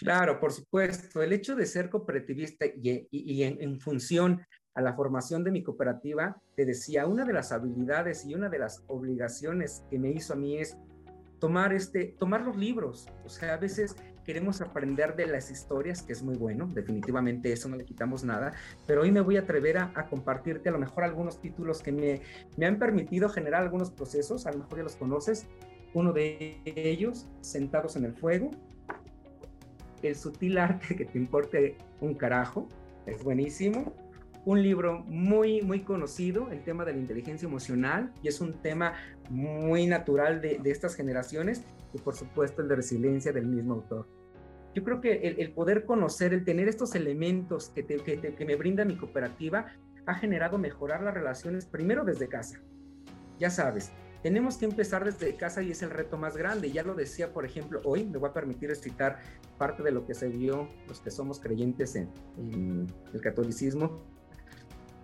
Claro, 0.00 0.40
por 0.40 0.50
supuesto. 0.50 1.22
El 1.22 1.34
hecho 1.34 1.54
de 1.54 1.66
ser 1.66 1.90
cooperativista 1.90 2.64
y, 2.64 3.42
en, 3.42 3.78
función 3.80 4.40
a 4.74 4.80
la 4.80 4.94
formación 4.94 5.44
de 5.44 5.50
mi 5.50 5.62
cooperativa, 5.62 6.40
te 6.56 6.64
decía, 6.64 7.06
una 7.06 7.26
de 7.26 7.34
las 7.34 7.52
habilidades 7.52 8.24
y 8.24 8.34
una 8.34 8.48
de 8.48 8.58
las 8.58 8.82
obligaciones 8.86 9.84
que 9.90 9.98
me 9.98 10.10
hizo 10.10 10.32
a 10.32 10.36
mí 10.36 10.56
es 10.56 10.78
tomar, 11.38 11.74
este, 11.74 12.16
tomar 12.18 12.40
los 12.40 12.56
libros. 12.56 13.08
O 13.26 13.28
sea, 13.28 13.52
a 13.52 13.56
veces 13.58 13.94
queremos 14.24 14.62
aprender 14.62 15.16
de 15.16 15.26
las 15.26 15.50
historias, 15.50 16.02
que 16.02 16.14
es 16.14 16.22
muy 16.22 16.36
bueno, 16.36 16.66
definitivamente 16.72 17.52
eso 17.52 17.68
no 17.68 17.76
le 17.76 17.84
quitamos 17.84 18.24
nada, 18.24 18.52
pero 18.86 19.02
hoy 19.02 19.10
me 19.10 19.20
voy 19.20 19.36
a 19.36 19.40
atrever 19.40 19.78
a, 19.78 19.92
a 19.94 20.08
compartirte 20.08 20.68
a 20.68 20.72
lo 20.72 20.78
mejor 20.78 21.04
algunos 21.04 21.40
títulos 21.40 21.82
que 21.82 21.92
me, 21.92 22.22
me 22.56 22.66
han 22.66 22.78
permitido 22.78 23.28
generar 23.28 23.62
algunos 23.62 23.90
procesos, 23.90 24.46
a 24.46 24.52
lo 24.52 24.58
mejor 24.58 24.78
ya 24.78 24.84
los 24.84 24.96
conoces, 24.96 25.46
uno 25.94 26.12
de 26.12 26.60
ellos, 26.64 27.28
Sentados 27.40 27.96
en 27.96 28.04
el 28.04 28.14
Fuego, 28.14 28.50
El 30.02 30.14
sutil 30.16 30.58
arte 30.58 30.96
que 30.96 31.04
te 31.04 31.18
importe 31.18 31.76
un 32.00 32.14
carajo, 32.14 32.68
es 33.06 33.22
buenísimo. 33.22 33.92
Un 34.46 34.62
libro 34.62 35.00
muy, 35.06 35.60
muy 35.60 35.80
conocido, 35.80 36.50
el 36.50 36.64
tema 36.64 36.86
de 36.86 36.92
la 36.92 36.98
inteligencia 36.98 37.46
emocional, 37.46 38.10
y 38.22 38.28
es 38.28 38.40
un 38.40 38.54
tema 38.62 38.94
muy 39.28 39.86
natural 39.86 40.40
de, 40.40 40.58
estas 40.64 40.94
generaciones, 40.94 41.62
y 41.92 41.98
por 41.98 42.14
supuesto 42.14 42.62
el 42.62 42.68
de 42.68 42.76
resiliencia 42.76 43.32
del 43.32 43.46
mismo 43.46 43.74
autor. 43.74 44.08
Yo 44.74 44.84
creo 44.84 45.00
que 45.00 45.36
el, 45.36 45.52
poder 45.52 45.84
conocer, 45.84 46.32
el 46.32 46.44
tener 46.44 46.68
estos 46.68 46.94
elementos 46.94 47.68
que, 47.70 47.84
que 47.84 48.44
me 48.46 48.56
brinda 48.56 48.84
mi 48.84 48.96
cooperativa, 48.96 49.66
ha 50.06 50.14
generado 50.14 50.56
mejorar 50.56 51.02
las 51.02 51.12
relaciones 51.12 51.66
primero 51.66 52.04
desde 52.04 52.28
casa. 52.28 52.60
Ya 53.38 53.50
sabes, 53.50 53.92
tenemos 54.22 54.58
que 54.58 54.66
empezar 54.66 55.04
desde 55.04 55.34
casa 55.34 55.62
y 55.62 55.70
es 55.70 55.82
el 55.82 55.90
reto 55.90 56.18
más 56.18 56.36
grande. 56.36 56.70
Ya 56.70 56.82
lo 56.82 56.94
decía, 56.94 57.32
por 57.32 57.44
ejemplo, 57.44 57.80
hoy 57.84 58.04
me 58.04 58.18
voy 58.18 58.30
a 58.30 58.32
permitir 58.32 58.74
citar 58.76 59.18
parte 59.58 59.82
de 59.82 59.90
lo 59.90 60.04
que 60.04 60.14
se 60.14 60.28
vio 60.28 60.68
los 60.88 61.00
que 61.00 61.10
somos 61.10 61.40
creyentes 61.40 61.96
en, 61.96 62.86
el 63.12 63.20
catolicismo, 63.20 64.02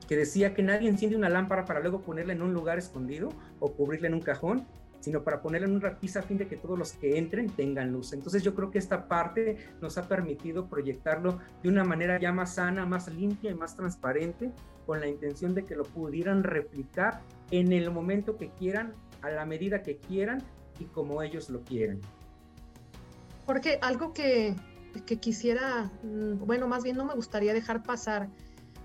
que 0.09 0.17
decía 0.17 0.55
que 0.55 0.63
nadie 0.63 0.89
enciende 0.89 1.17
una 1.17 1.29
lámpara 1.29 1.65
para 1.65 1.81
luego 1.81 2.03
ponerla 2.03 2.33
en 2.33 2.43
un 2.43 2.53
lugar 2.53 2.79
escondido 2.79 3.31
o 3.59 3.73
cubrirla 3.73 4.09
en 4.09 4.15
un 4.15 4.21
cajón, 4.21 4.67
sino 5.01 5.23
para 5.23 5.41
ponerla 5.41 5.67
en 5.67 5.75
un 5.75 5.81
repisa 5.81 6.21
a 6.21 6.23
fin 6.23 6.39
de 6.39 6.47
que 6.47 6.57
todos 6.57 6.79
los 6.79 6.93
que 6.93 7.19
entren 7.19 7.49
tengan 7.51 7.93
luz. 7.93 8.13
Entonces 8.13 8.43
yo 8.43 8.55
creo 8.55 8.71
que 8.71 8.79
esta 8.79 9.09
parte 9.09 9.57
nos 9.81 9.99
ha 9.99 10.09
permitido 10.09 10.69
proyectarlo 10.69 11.39
de 11.63 11.69
una 11.69 11.85
manera 11.85 12.19
ya 12.21 12.33
más 12.33 12.55
sana, 12.55 12.87
más 12.87 13.09
limpia 13.13 13.51
y 13.51 13.55
más 13.55 13.77
transparente, 13.77 14.53
con 14.87 15.01
la 15.01 15.09
intención 15.09 15.55
de 15.55 15.65
que 15.65 15.75
lo 15.75 15.83
pudieran 15.83 16.45
replicar 16.45 17.21
en 17.51 17.73
el 17.73 17.91
momento 17.91 18.37
que 18.37 18.51
quieran 18.51 18.95
a 19.27 19.31
la 19.31 19.45
medida 19.45 19.83
que 19.83 19.99
quieran 19.99 20.43
y 20.79 20.85
como 20.85 21.23
ellos 21.23 21.51
lo 21.51 21.63
quieren. 21.63 22.01
Porque 23.45 23.79
algo 23.83 24.13
que, 24.13 24.55
que 25.07 25.19
quisiera, 25.19 25.91
mm, 26.03 26.47
bueno, 26.47 26.69
más 26.69 26.83
bien 26.85 26.97
no 26.97 27.05
me 27.05 27.15
gustaría 27.15 27.55
dejar 27.55 27.83
pasar 27.83 28.29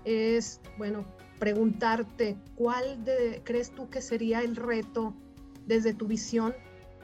es, 0.04 0.60
bueno, 0.78 1.04
preguntarte 1.38 2.36
cuál 2.54 3.04
de, 3.04 3.42
crees 3.44 3.72
tú 3.72 3.88
que 3.90 4.00
sería 4.00 4.40
el 4.42 4.56
reto 4.56 5.14
desde 5.66 5.94
tu 5.94 6.06
visión 6.06 6.54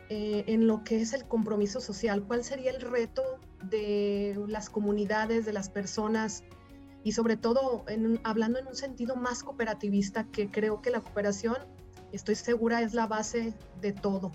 eh, 0.09 0.45
en 0.47 0.67
lo 0.67 0.85
que 0.85 1.01
es 1.01 1.13
el 1.13 1.27
compromiso 1.27 1.81
social, 1.81 2.25
cuál 2.25 2.45
sería 2.45 2.71
el 2.71 2.81
reto 2.81 3.23
de 3.63 4.41
las 4.49 4.71
comunidades, 4.71 5.45
de 5.45 5.53
las 5.53 5.69
personas 5.69 6.45
y 7.05 7.13
sobre 7.13 7.37
todo 7.37 7.85
hablando 8.25 8.59
en 8.59 8.67
un 8.67 8.75
sentido 8.75 9.17
más 9.17 9.43
cooperativista, 9.43 10.25
que 10.25 10.51
creo 10.51 10.81
que 10.83 10.91
la 10.91 11.01
cooperación 11.01 11.57
estoy 12.13 12.35
segura 12.35 12.83
es 12.83 12.95
la 12.95 13.07
base 13.07 13.55
de 13.81 13.93
todo. 13.93 14.33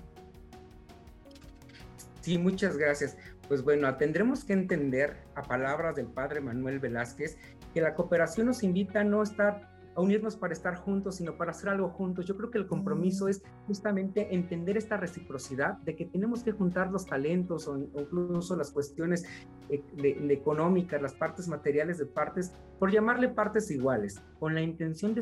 Sí, 2.21 2.37
muchas 2.37 2.77
gracias. 2.77 3.17
Pues 3.47 3.63
bueno, 3.63 3.93
tendremos 3.97 4.45
que 4.45 4.53
entender 4.53 5.17
a 5.35 5.41
palabras 5.43 5.95
del 5.95 6.07
padre 6.07 6.39
Manuel 6.39 6.79
Velázquez 6.79 7.37
que 7.73 7.81
la 7.81 7.95
cooperación 7.95 8.47
nos 8.47 8.63
invita 8.63 9.01
a 9.01 9.03
no 9.03 9.21
estar 9.21 9.72
a 9.95 10.01
unirnos 10.01 10.35
para 10.35 10.53
estar 10.53 10.75
juntos, 10.75 11.15
sino 11.15 11.37
para 11.37 11.51
hacer 11.51 11.69
algo 11.69 11.89
juntos. 11.89 12.25
Yo 12.25 12.35
creo 12.35 12.49
que 12.49 12.57
el 12.57 12.67
compromiso 12.67 13.27
es 13.27 13.43
justamente 13.67 14.33
entender 14.33 14.77
esta 14.77 14.97
reciprocidad 14.97 15.77
de 15.79 15.95
que 15.95 16.05
tenemos 16.05 16.43
que 16.43 16.51
juntar 16.51 16.91
los 16.91 17.05
talentos 17.05 17.67
o, 17.67 17.77
incluso 17.77 18.55
las 18.55 18.71
cuestiones 18.71 19.25
eh, 19.69 19.83
económicas, 20.29 21.01
las 21.01 21.13
partes 21.13 21.47
materiales 21.47 21.97
de 21.97 22.05
partes, 22.05 22.53
por 22.79 22.91
llamarle 22.91 23.29
partes 23.29 23.71
iguales, 23.71 24.21
con 24.39 24.55
la 24.55 24.61
intención 24.61 25.13
de 25.13 25.21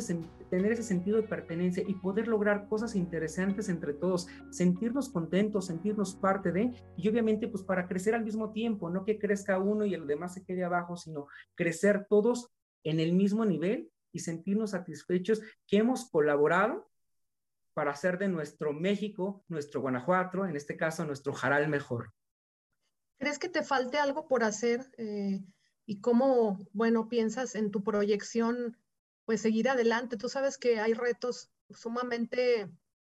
tener 0.50 0.72
ese 0.72 0.84
sentido 0.84 1.18
de 1.18 1.28
pertenencia 1.28 1.84
y 1.86 1.94
poder 1.94 2.28
lograr 2.28 2.68
cosas 2.68 2.96
interesantes 2.96 3.70
entre 3.70 3.94
todos, 3.94 4.28
sentirnos 4.50 5.10
contentos, 5.10 5.68
sentirnos 5.68 6.16
parte 6.16 6.52
de, 6.52 6.72
y 6.98 7.10
obviamente 7.10 7.48
pues 7.48 7.64
para 7.64 7.88
crecer 7.88 8.16
al 8.16 8.24
mismo 8.24 8.52
tiempo, 8.52 8.90
no 8.90 9.06
que 9.06 9.20
crezca 9.20 9.60
uno 9.60 9.86
y 9.86 9.94
el 9.94 10.08
demás 10.08 10.34
se 10.34 10.44
quede 10.44 10.64
abajo, 10.64 10.96
sino 10.96 11.28
crecer 11.56 12.08
todos 12.10 12.50
en 12.84 13.00
el 13.00 13.14
mismo 13.14 13.46
nivel 13.46 13.92
y 14.12 14.20
sentirnos 14.20 14.72
satisfechos 14.72 15.42
que 15.68 15.78
hemos 15.78 16.10
colaborado 16.10 16.90
para 17.74 17.92
hacer 17.92 18.18
de 18.18 18.28
nuestro 18.28 18.74
México, 18.74 19.44
nuestro 19.48 19.82
Guanajuato, 19.82 20.46
en 20.46 20.56
este 20.56 20.76
caso 20.78 21.06
nuestro 21.06 21.34
Jaral 21.34 21.68
mejor. 21.70 22.14
¿Crees 23.18 23.40
que 23.40 23.50
te 23.50 23.64
falte 23.64 23.98
algo 23.98 24.28
por 24.28 24.44
hacer? 24.44 24.92
Eh, 24.98 25.42
¿Y 25.86 26.02
cómo, 26.02 26.60
bueno, 26.74 27.08
piensas 27.08 27.56
en 27.56 27.72
tu 27.72 27.84
proyección, 27.84 28.78
pues 29.26 29.42
seguir 29.42 29.70
adelante? 29.70 30.18
Tú 30.18 30.28
sabes 30.28 30.58
que 30.58 30.80
hay 30.80 30.94
retos 30.94 31.52
sumamente, 31.70 32.70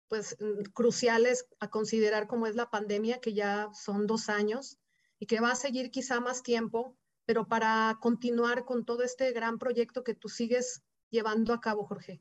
pues, 0.09 0.37
cruciales 0.75 1.47
a 1.61 1.71
considerar 1.71 2.27
como 2.27 2.47
es 2.47 2.57
la 2.57 2.71
pandemia, 2.71 3.21
que 3.21 3.33
ya 3.33 3.71
son 3.73 4.07
dos 4.07 4.29
años 4.29 4.79
y 5.19 5.27
que 5.27 5.41
va 5.41 5.53
a 5.53 5.57
seguir 5.57 5.91
quizá 5.91 6.21
más 6.21 6.43
tiempo 6.43 6.97
pero 7.25 7.47
para 7.47 7.99
continuar 8.01 8.65
con 8.65 8.85
todo 8.85 9.03
este 9.03 9.33
gran 9.33 9.59
proyecto 9.59 10.05
que 10.05 10.15
tú 10.15 10.29
sigues 10.29 10.83
llevando 11.11 11.53
a 11.53 11.61
cabo, 11.61 11.85
Jorge? 11.85 12.21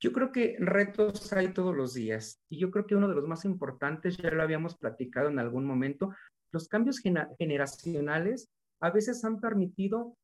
Yo 0.00 0.12
creo 0.12 0.32
que 0.32 0.56
retos 0.58 1.32
hay 1.32 1.52
todos 1.52 1.74
los 1.74 1.94
días 1.94 2.40
y 2.48 2.58
yo 2.58 2.70
creo 2.70 2.86
que 2.86 2.94
uno 2.94 3.08
de 3.08 3.14
los 3.14 3.26
más 3.26 3.44
importantes, 3.44 4.16
ya 4.16 4.30
lo 4.30 4.42
habíamos 4.42 4.76
platicado 4.76 5.28
en 5.28 5.38
algún 5.38 5.64
momento, 5.64 6.14
los 6.52 6.68
cambios 6.68 7.00
generacionales 7.38 8.48
a 8.80 8.90
veces 8.90 9.24
han 9.24 9.40
permitido 9.40 10.16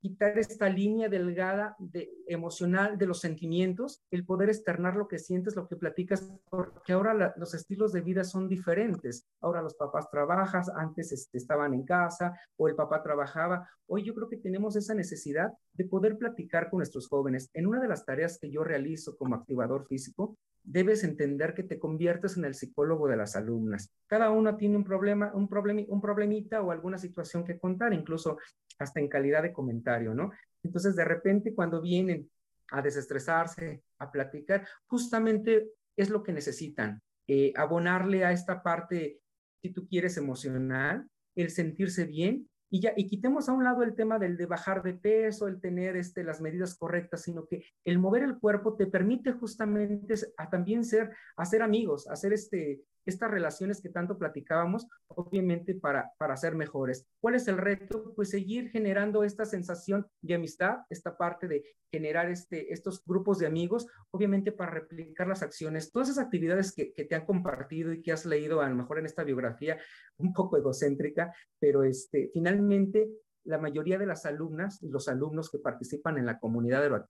quitar 0.00 0.38
esta 0.38 0.68
línea 0.68 1.08
delgada 1.08 1.76
de, 1.78 2.10
emocional 2.26 2.98
de 2.98 3.06
los 3.06 3.20
sentimientos, 3.20 4.02
el 4.10 4.24
poder 4.24 4.48
externar 4.48 4.96
lo 4.96 5.08
que 5.08 5.18
sientes, 5.18 5.56
lo 5.56 5.68
que 5.68 5.76
platicas, 5.76 6.32
porque 6.48 6.92
ahora 6.92 7.34
los 7.36 7.54
estilos 7.54 7.92
de 7.92 8.00
vida 8.00 8.24
son 8.24 8.48
diferentes. 8.48 9.26
Ahora 9.40 9.62
los 9.62 9.74
papás 9.74 10.10
trabajan, 10.10 10.62
antes 10.76 11.12
este, 11.12 11.38
estaban 11.38 11.74
en 11.74 11.84
casa 11.84 12.38
o 12.56 12.68
el 12.68 12.74
papá 12.74 13.02
trabajaba. 13.02 13.68
Hoy 13.86 14.04
yo 14.04 14.14
creo 14.14 14.28
que 14.28 14.36
tenemos 14.36 14.76
esa 14.76 14.94
necesidad 14.94 15.52
de 15.72 15.84
poder 15.84 16.18
platicar 16.18 16.70
con 16.70 16.78
nuestros 16.78 17.08
jóvenes. 17.08 17.50
En 17.54 17.66
una 17.66 17.80
de 17.80 17.88
las 17.88 18.04
tareas 18.04 18.38
que 18.38 18.50
yo 18.50 18.64
realizo 18.64 19.16
como 19.16 19.34
activador 19.34 19.86
físico, 19.86 20.36
debes 20.62 21.04
entender 21.04 21.54
que 21.54 21.62
te 21.62 21.78
conviertes 21.78 22.36
en 22.36 22.44
el 22.44 22.54
psicólogo 22.54 23.08
de 23.08 23.16
las 23.16 23.36
alumnas. 23.36 23.90
Cada 24.06 24.30
una 24.30 24.56
tiene 24.56 24.76
un 24.76 24.84
problema, 24.84 25.32
un, 25.34 25.48
problemi, 25.48 25.86
un 25.88 26.00
problemita 26.00 26.62
o 26.62 26.70
alguna 26.70 26.98
situación 26.98 27.44
que 27.44 27.58
contar, 27.58 27.92
incluso 27.92 28.38
hasta 28.78 29.00
en 29.00 29.08
calidad 29.08 29.42
de 29.42 29.52
comentario, 29.60 30.14
¿no? 30.14 30.30
Entonces, 30.62 30.96
de 30.96 31.04
repente, 31.04 31.54
cuando 31.54 31.82
vienen 31.82 32.30
a 32.70 32.80
desestresarse, 32.80 33.82
a 33.98 34.10
platicar, 34.10 34.66
justamente 34.86 35.68
es 35.96 36.08
lo 36.08 36.22
que 36.22 36.32
necesitan, 36.32 37.02
eh, 37.28 37.52
abonarle 37.54 38.24
a 38.24 38.32
esta 38.32 38.62
parte, 38.62 39.20
si 39.60 39.70
tú 39.70 39.86
quieres, 39.86 40.16
emocional, 40.16 41.06
el 41.36 41.50
sentirse 41.50 42.06
bien 42.06 42.48
y 42.72 42.80
ya, 42.80 42.92
y 42.96 43.06
quitemos 43.06 43.48
a 43.48 43.52
un 43.52 43.64
lado 43.64 43.82
el 43.82 43.94
tema 43.94 44.18
del 44.18 44.36
de 44.38 44.46
bajar 44.46 44.82
de 44.82 44.94
peso, 44.94 45.46
el 45.48 45.60
tener 45.60 45.96
este, 45.96 46.22
las 46.24 46.40
medidas 46.40 46.76
correctas, 46.78 47.22
sino 47.22 47.46
que 47.46 47.64
el 47.84 47.98
mover 47.98 48.22
el 48.22 48.38
cuerpo 48.38 48.76
te 48.76 48.86
permite 48.86 49.32
justamente 49.32 50.14
a 50.36 50.48
también 50.48 50.84
ser, 50.84 51.10
hacer 51.36 51.62
amigos, 51.62 52.08
hacer 52.08 52.32
este, 52.32 52.80
estas 53.06 53.30
relaciones 53.30 53.80
que 53.80 53.88
tanto 53.88 54.18
platicábamos, 54.18 54.86
obviamente 55.08 55.74
para, 55.74 56.10
para 56.18 56.36
ser 56.36 56.54
mejores. 56.54 57.06
¿Cuál 57.20 57.34
es 57.34 57.48
el 57.48 57.58
reto? 57.58 58.12
Pues 58.14 58.30
seguir 58.30 58.70
generando 58.70 59.24
esta 59.24 59.44
sensación 59.44 60.06
de 60.22 60.34
amistad, 60.34 60.78
esta 60.90 61.16
parte 61.16 61.48
de 61.48 61.64
generar 61.92 62.30
este, 62.30 62.72
estos 62.72 63.04
grupos 63.04 63.38
de 63.38 63.46
amigos, 63.46 63.86
obviamente 64.12 64.52
para 64.52 64.70
replicar 64.70 65.26
las 65.26 65.42
acciones, 65.42 65.90
todas 65.90 66.08
esas 66.08 66.24
actividades 66.24 66.72
que, 66.72 66.92
que 66.92 67.04
te 67.04 67.14
han 67.14 67.26
compartido 67.26 67.92
y 67.92 68.02
que 68.02 68.12
has 68.12 68.24
leído 68.24 68.60
a 68.60 68.68
lo 68.68 68.76
mejor 68.76 68.98
en 68.98 69.06
esta 69.06 69.24
biografía 69.24 69.78
un 70.18 70.32
poco 70.32 70.56
egocéntrica, 70.56 71.34
pero 71.58 71.82
este, 71.82 72.30
finalmente 72.32 73.08
la 73.44 73.58
mayoría 73.58 73.98
de 73.98 74.06
las 74.06 74.26
alumnas 74.26 74.82
y 74.82 74.88
los 74.88 75.08
alumnos 75.08 75.50
que 75.50 75.58
participan 75.58 76.18
en 76.18 76.26
la 76.26 76.38
comunidad 76.38 76.82
de 76.82 76.90
lo 76.90 77.06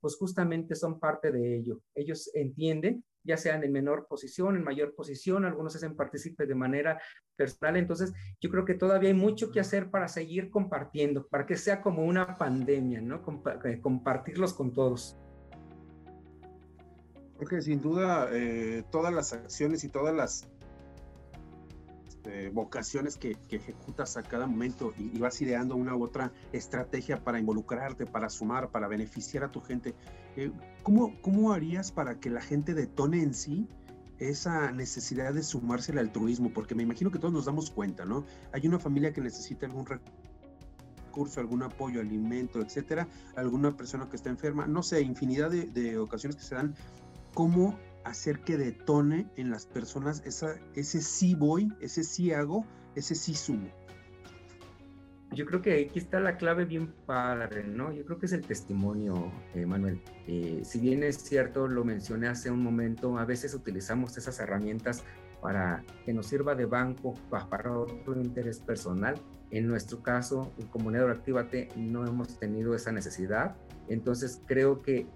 pues 0.00 0.16
justamente 0.16 0.74
son 0.74 1.00
parte 1.00 1.32
de 1.32 1.56
ello. 1.56 1.80
Ellos 1.94 2.30
entienden, 2.34 3.04
ya 3.24 3.36
sean 3.36 3.64
en 3.64 3.72
menor 3.72 4.06
posición, 4.06 4.56
en 4.56 4.64
mayor 4.64 4.94
posición, 4.94 5.44
algunos 5.44 5.74
hacen 5.76 5.96
partícipe 5.96 6.46
de 6.46 6.54
manera 6.54 7.00
personal. 7.36 7.76
Entonces, 7.76 8.12
yo 8.40 8.50
creo 8.50 8.64
que 8.64 8.74
todavía 8.74 9.10
hay 9.10 9.16
mucho 9.16 9.50
que 9.50 9.60
hacer 9.60 9.90
para 9.90 10.08
seguir 10.08 10.50
compartiendo, 10.50 11.26
para 11.26 11.46
que 11.46 11.56
sea 11.56 11.82
como 11.82 12.04
una 12.04 12.36
pandemia, 12.36 13.00
¿no? 13.00 13.22
Eh, 13.64 13.80
compartirlos 13.80 14.54
con 14.54 14.72
todos. 14.72 15.18
Porque 17.36 17.60
sin 17.60 17.80
duda, 17.80 18.28
eh, 18.32 18.84
todas 18.90 19.12
las 19.12 19.32
acciones 19.32 19.84
y 19.84 19.88
todas 19.88 20.14
las 20.14 20.48
este, 22.18 22.50
vocaciones 22.50 23.16
que, 23.16 23.36
ejecutas 23.48 24.16
a 24.16 24.22
cada 24.24 24.46
momento 24.46 24.92
y, 24.98 25.16
vas 25.18 25.40
ideando 25.40 25.76
una 25.76 25.94
u 25.94 26.02
otra 26.02 26.32
estrategia 26.52 27.22
para 27.22 27.38
involucrarte, 27.38 28.06
para 28.06 28.28
sumar, 28.28 28.70
para 28.70 28.88
beneficiar 28.88 29.44
a 29.44 29.52
tu 29.52 29.60
gente. 29.60 29.94
Eh, 30.36 30.50
¿cómo, 30.82 31.14
¿Cómo 31.22 31.52
harías 31.52 31.92
para 31.92 32.18
que 32.18 32.28
la 32.28 32.40
gente 32.40 32.74
detone 32.74 33.22
en 33.22 33.34
sí 33.34 33.68
esa 34.18 34.72
necesidad 34.72 35.32
de 35.32 35.44
sumarse 35.44 35.92
al 35.92 35.98
altruismo? 35.98 36.52
Porque 36.52 36.74
me 36.74 36.82
imagino 36.82 37.12
que 37.12 37.20
todos 37.20 37.32
nos 37.32 37.44
damos 37.44 37.70
cuenta, 37.70 38.04
¿no? 38.04 38.24
Hay 38.52 38.66
una 38.66 38.80
familia 38.80 39.12
que 39.12 39.20
necesita 39.20 39.66
algún 39.66 39.86
recurso, 39.86 41.38
algún 41.38 41.62
apoyo, 41.62 42.00
alimento, 42.00 42.60
etcétera, 42.60 43.06
alguna 43.36 43.76
persona 43.76 44.08
que 44.08 44.16
está 44.16 44.28
enferma, 44.28 44.66
no 44.66 44.82
sé, 44.82 45.02
infinidad 45.02 45.50
de, 45.50 45.66
de 45.66 45.98
ocasiones 45.98 46.34
que 46.34 46.42
se 46.42 46.56
dan. 46.56 46.74
¿Cómo 47.32 47.78
hacer 48.08 48.40
que 48.40 48.56
detone 48.56 49.26
en 49.36 49.50
las 49.50 49.66
personas 49.66 50.22
esa, 50.24 50.56
ese 50.74 51.00
sí 51.00 51.34
voy, 51.34 51.72
ese 51.80 52.04
sí 52.04 52.32
hago, 52.32 52.64
ese 52.94 53.14
sí 53.14 53.34
sumo. 53.34 53.68
Yo 55.32 55.44
creo 55.44 55.60
que 55.60 55.86
aquí 55.86 55.98
está 55.98 56.20
la 56.20 56.38
clave 56.38 56.64
bien 56.64 56.94
padre, 57.04 57.62
¿no? 57.62 57.92
Yo 57.92 58.04
creo 58.06 58.18
que 58.18 58.26
es 58.26 58.32
el 58.32 58.46
testimonio, 58.46 59.30
eh, 59.54 59.66
Manuel. 59.66 60.00
Eh, 60.26 60.62
si 60.64 60.80
bien 60.80 61.02
es 61.02 61.16
cierto, 61.16 61.68
lo 61.68 61.84
mencioné 61.84 62.28
hace 62.28 62.50
un 62.50 62.62
momento, 62.62 63.18
a 63.18 63.26
veces 63.26 63.52
utilizamos 63.52 64.16
esas 64.16 64.40
herramientas 64.40 65.04
para 65.42 65.84
que 66.04 66.12
nos 66.12 66.26
sirva 66.26 66.54
de 66.54 66.64
banco 66.64 67.14
para 67.30 67.78
otro 67.78 68.20
interés 68.20 68.58
personal. 68.58 69.16
En 69.50 69.66
nuestro 69.66 70.02
caso, 70.02 70.52
en 70.58 70.66
Comunidad 70.68 71.10
Actívate, 71.10 71.68
no 71.76 72.06
hemos 72.06 72.38
tenido 72.38 72.74
esa 72.74 72.90
necesidad. 72.90 73.56
Entonces, 73.88 74.42
creo 74.46 74.82
que 74.82 75.06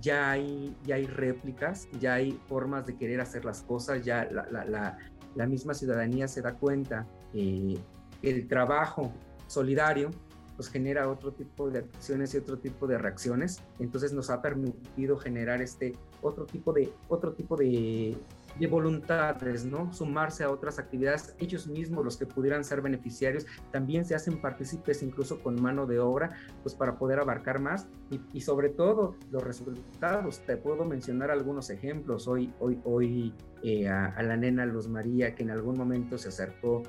ya 0.00 0.30
hay, 0.30 0.76
ya 0.84 0.96
hay 0.96 1.06
réplicas, 1.06 1.88
ya 1.98 2.14
hay 2.14 2.38
formas 2.46 2.86
de 2.86 2.96
querer 2.96 3.20
hacer 3.20 3.44
las 3.44 3.62
cosas, 3.62 4.04
ya 4.04 4.28
la, 4.30 4.96
la, 5.34 5.46
misma 5.46 5.74
ciudadanía 5.74 6.28
se 6.28 6.42
da 6.42 6.54
cuenta 6.54 7.06
que 7.32 7.78
el 8.22 8.48
trabajo 8.48 9.12
solidario 9.46 10.10
pues 10.56 10.68
genera 10.68 11.08
otro 11.08 11.32
tipo 11.32 11.70
de 11.70 11.78
acciones 11.78 12.34
y 12.34 12.38
otro 12.38 12.58
tipo 12.58 12.86
de 12.86 12.98
reacciones, 12.98 13.62
entonces 13.78 14.12
nos 14.12 14.28
ha 14.28 14.42
permitido 14.42 15.16
generar 15.16 15.62
este 15.62 15.96
otro 16.20 16.44
tipo 16.44 16.72
de, 16.72 16.92
otro 17.08 17.32
tipo 17.32 17.56
de, 17.56 18.16
de 18.58 18.66
voluntades, 18.66 19.64
¿no? 19.64 19.92
Sumarse 19.92 20.44
a 20.44 20.50
otras 20.50 20.78
actividades, 20.78 21.34
ellos 21.38 21.66
mismos, 21.66 22.04
los 22.04 22.16
que 22.16 22.26
pudieran 22.26 22.64
ser 22.64 22.82
beneficiarios, 22.82 23.46
también 23.70 24.04
se 24.04 24.14
hacen 24.14 24.40
partícipes 24.40 25.02
incluso 25.02 25.42
con 25.42 25.60
mano 25.60 25.86
de 25.86 25.98
obra, 25.98 26.30
pues 26.62 26.74
para 26.74 26.98
poder 26.98 27.20
abarcar 27.20 27.60
más 27.60 27.88
y, 28.32 28.40
sobre 28.40 28.68
todo 28.68 29.16
los 29.30 29.42
resultados. 29.42 30.40
Te 30.40 30.56
puedo 30.56 30.84
mencionar 30.84 31.30
algunos 31.30 31.70
ejemplos. 31.70 32.28
Hoy, 32.28 32.52
hoy, 32.58 32.80
hoy 32.84 33.34
eh, 33.62 33.88
a, 33.88 34.22
la 34.22 34.36
nena 34.36 34.66
Luz 34.66 34.88
María, 34.88 35.34
que 35.34 35.42
en 35.42 35.50
algún 35.50 35.76
momento 35.78 36.18
se 36.18 36.28
acercó 36.28 36.82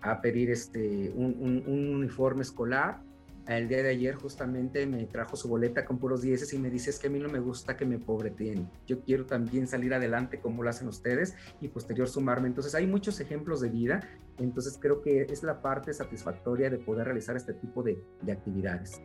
a 0.00 0.20
pedir 0.20 0.50
este, 0.50 1.12
un 1.14 1.62
uniforme 1.66 2.42
escolar, 2.42 3.02
el 3.48 3.68
día 3.68 3.82
de 3.82 3.90
ayer 3.90 4.14
justamente 4.14 4.86
me 4.86 5.04
trajo 5.06 5.36
su 5.36 5.48
boleta 5.48 5.84
con 5.84 5.98
puros 5.98 6.22
dieces 6.22 6.52
y 6.52 6.58
me 6.58 6.70
dice 6.70 6.90
es 6.90 6.98
que 6.98 7.08
a 7.08 7.10
mí 7.10 7.18
no 7.18 7.28
me 7.28 7.40
gusta 7.40 7.76
que 7.76 7.84
me 7.84 7.98
pobreteen. 7.98 8.70
Yo 8.86 9.00
quiero 9.02 9.26
también 9.26 9.66
salir 9.66 9.92
adelante 9.94 10.40
como 10.40 10.62
lo 10.62 10.70
hacen 10.70 10.86
ustedes 10.88 11.34
y 11.60 11.68
posterior 11.68 12.08
sumarme. 12.08 12.48
Entonces 12.48 12.74
hay 12.74 12.86
muchos 12.86 13.18
ejemplos 13.20 13.60
de 13.60 13.68
vida. 13.68 14.00
Entonces 14.38 14.78
creo 14.80 15.02
que 15.02 15.22
es 15.22 15.42
la 15.42 15.60
parte 15.60 15.92
satisfactoria 15.92 16.70
de 16.70 16.78
poder 16.78 17.06
realizar 17.06 17.36
este 17.36 17.52
tipo 17.54 17.82
de, 17.82 18.02
de 18.22 18.32
actividades. 18.32 19.00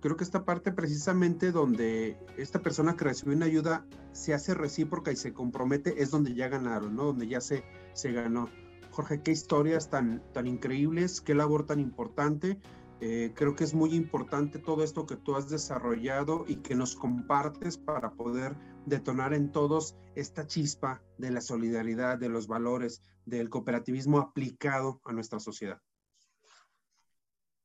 Creo 0.00 0.16
que 0.16 0.24
esta 0.24 0.44
parte 0.44 0.72
precisamente 0.72 1.52
donde 1.52 2.18
esta 2.36 2.60
persona 2.60 2.96
que 2.96 3.04
recibió 3.04 3.36
una 3.36 3.46
ayuda 3.46 3.86
se 4.10 4.34
hace 4.34 4.52
recíproca 4.52 5.10
y 5.10 5.16
se 5.16 5.32
compromete 5.32 6.02
es 6.02 6.10
donde 6.10 6.34
ya 6.34 6.48
ganaron, 6.48 6.96
¿no? 6.96 7.04
Donde 7.04 7.28
ya 7.28 7.40
se, 7.40 7.64
se 7.94 8.12
ganó. 8.12 8.50
Jorge, 8.90 9.22
qué 9.22 9.30
historias 9.30 9.88
tan, 9.88 10.22
tan 10.34 10.46
increíbles, 10.46 11.22
qué 11.22 11.34
labor 11.34 11.64
tan 11.64 11.80
importante 11.80 12.58
eh, 13.04 13.32
creo 13.34 13.56
que 13.56 13.64
es 13.64 13.74
muy 13.74 13.96
importante 13.96 14.60
todo 14.60 14.84
esto 14.84 15.06
que 15.06 15.16
tú 15.16 15.34
has 15.34 15.50
desarrollado 15.50 16.44
y 16.46 16.58
que 16.62 16.76
nos 16.76 16.94
compartes 16.94 17.76
para 17.76 18.12
poder 18.12 18.54
detonar 18.86 19.34
en 19.34 19.50
todos 19.50 19.96
esta 20.14 20.46
chispa 20.46 21.02
de 21.18 21.32
la 21.32 21.40
solidaridad, 21.40 22.16
de 22.16 22.28
los 22.28 22.46
valores, 22.46 23.02
del 23.26 23.50
cooperativismo 23.50 24.20
aplicado 24.20 25.00
a 25.04 25.12
nuestra 25.12 25.40
sociedad. 25.40 25.80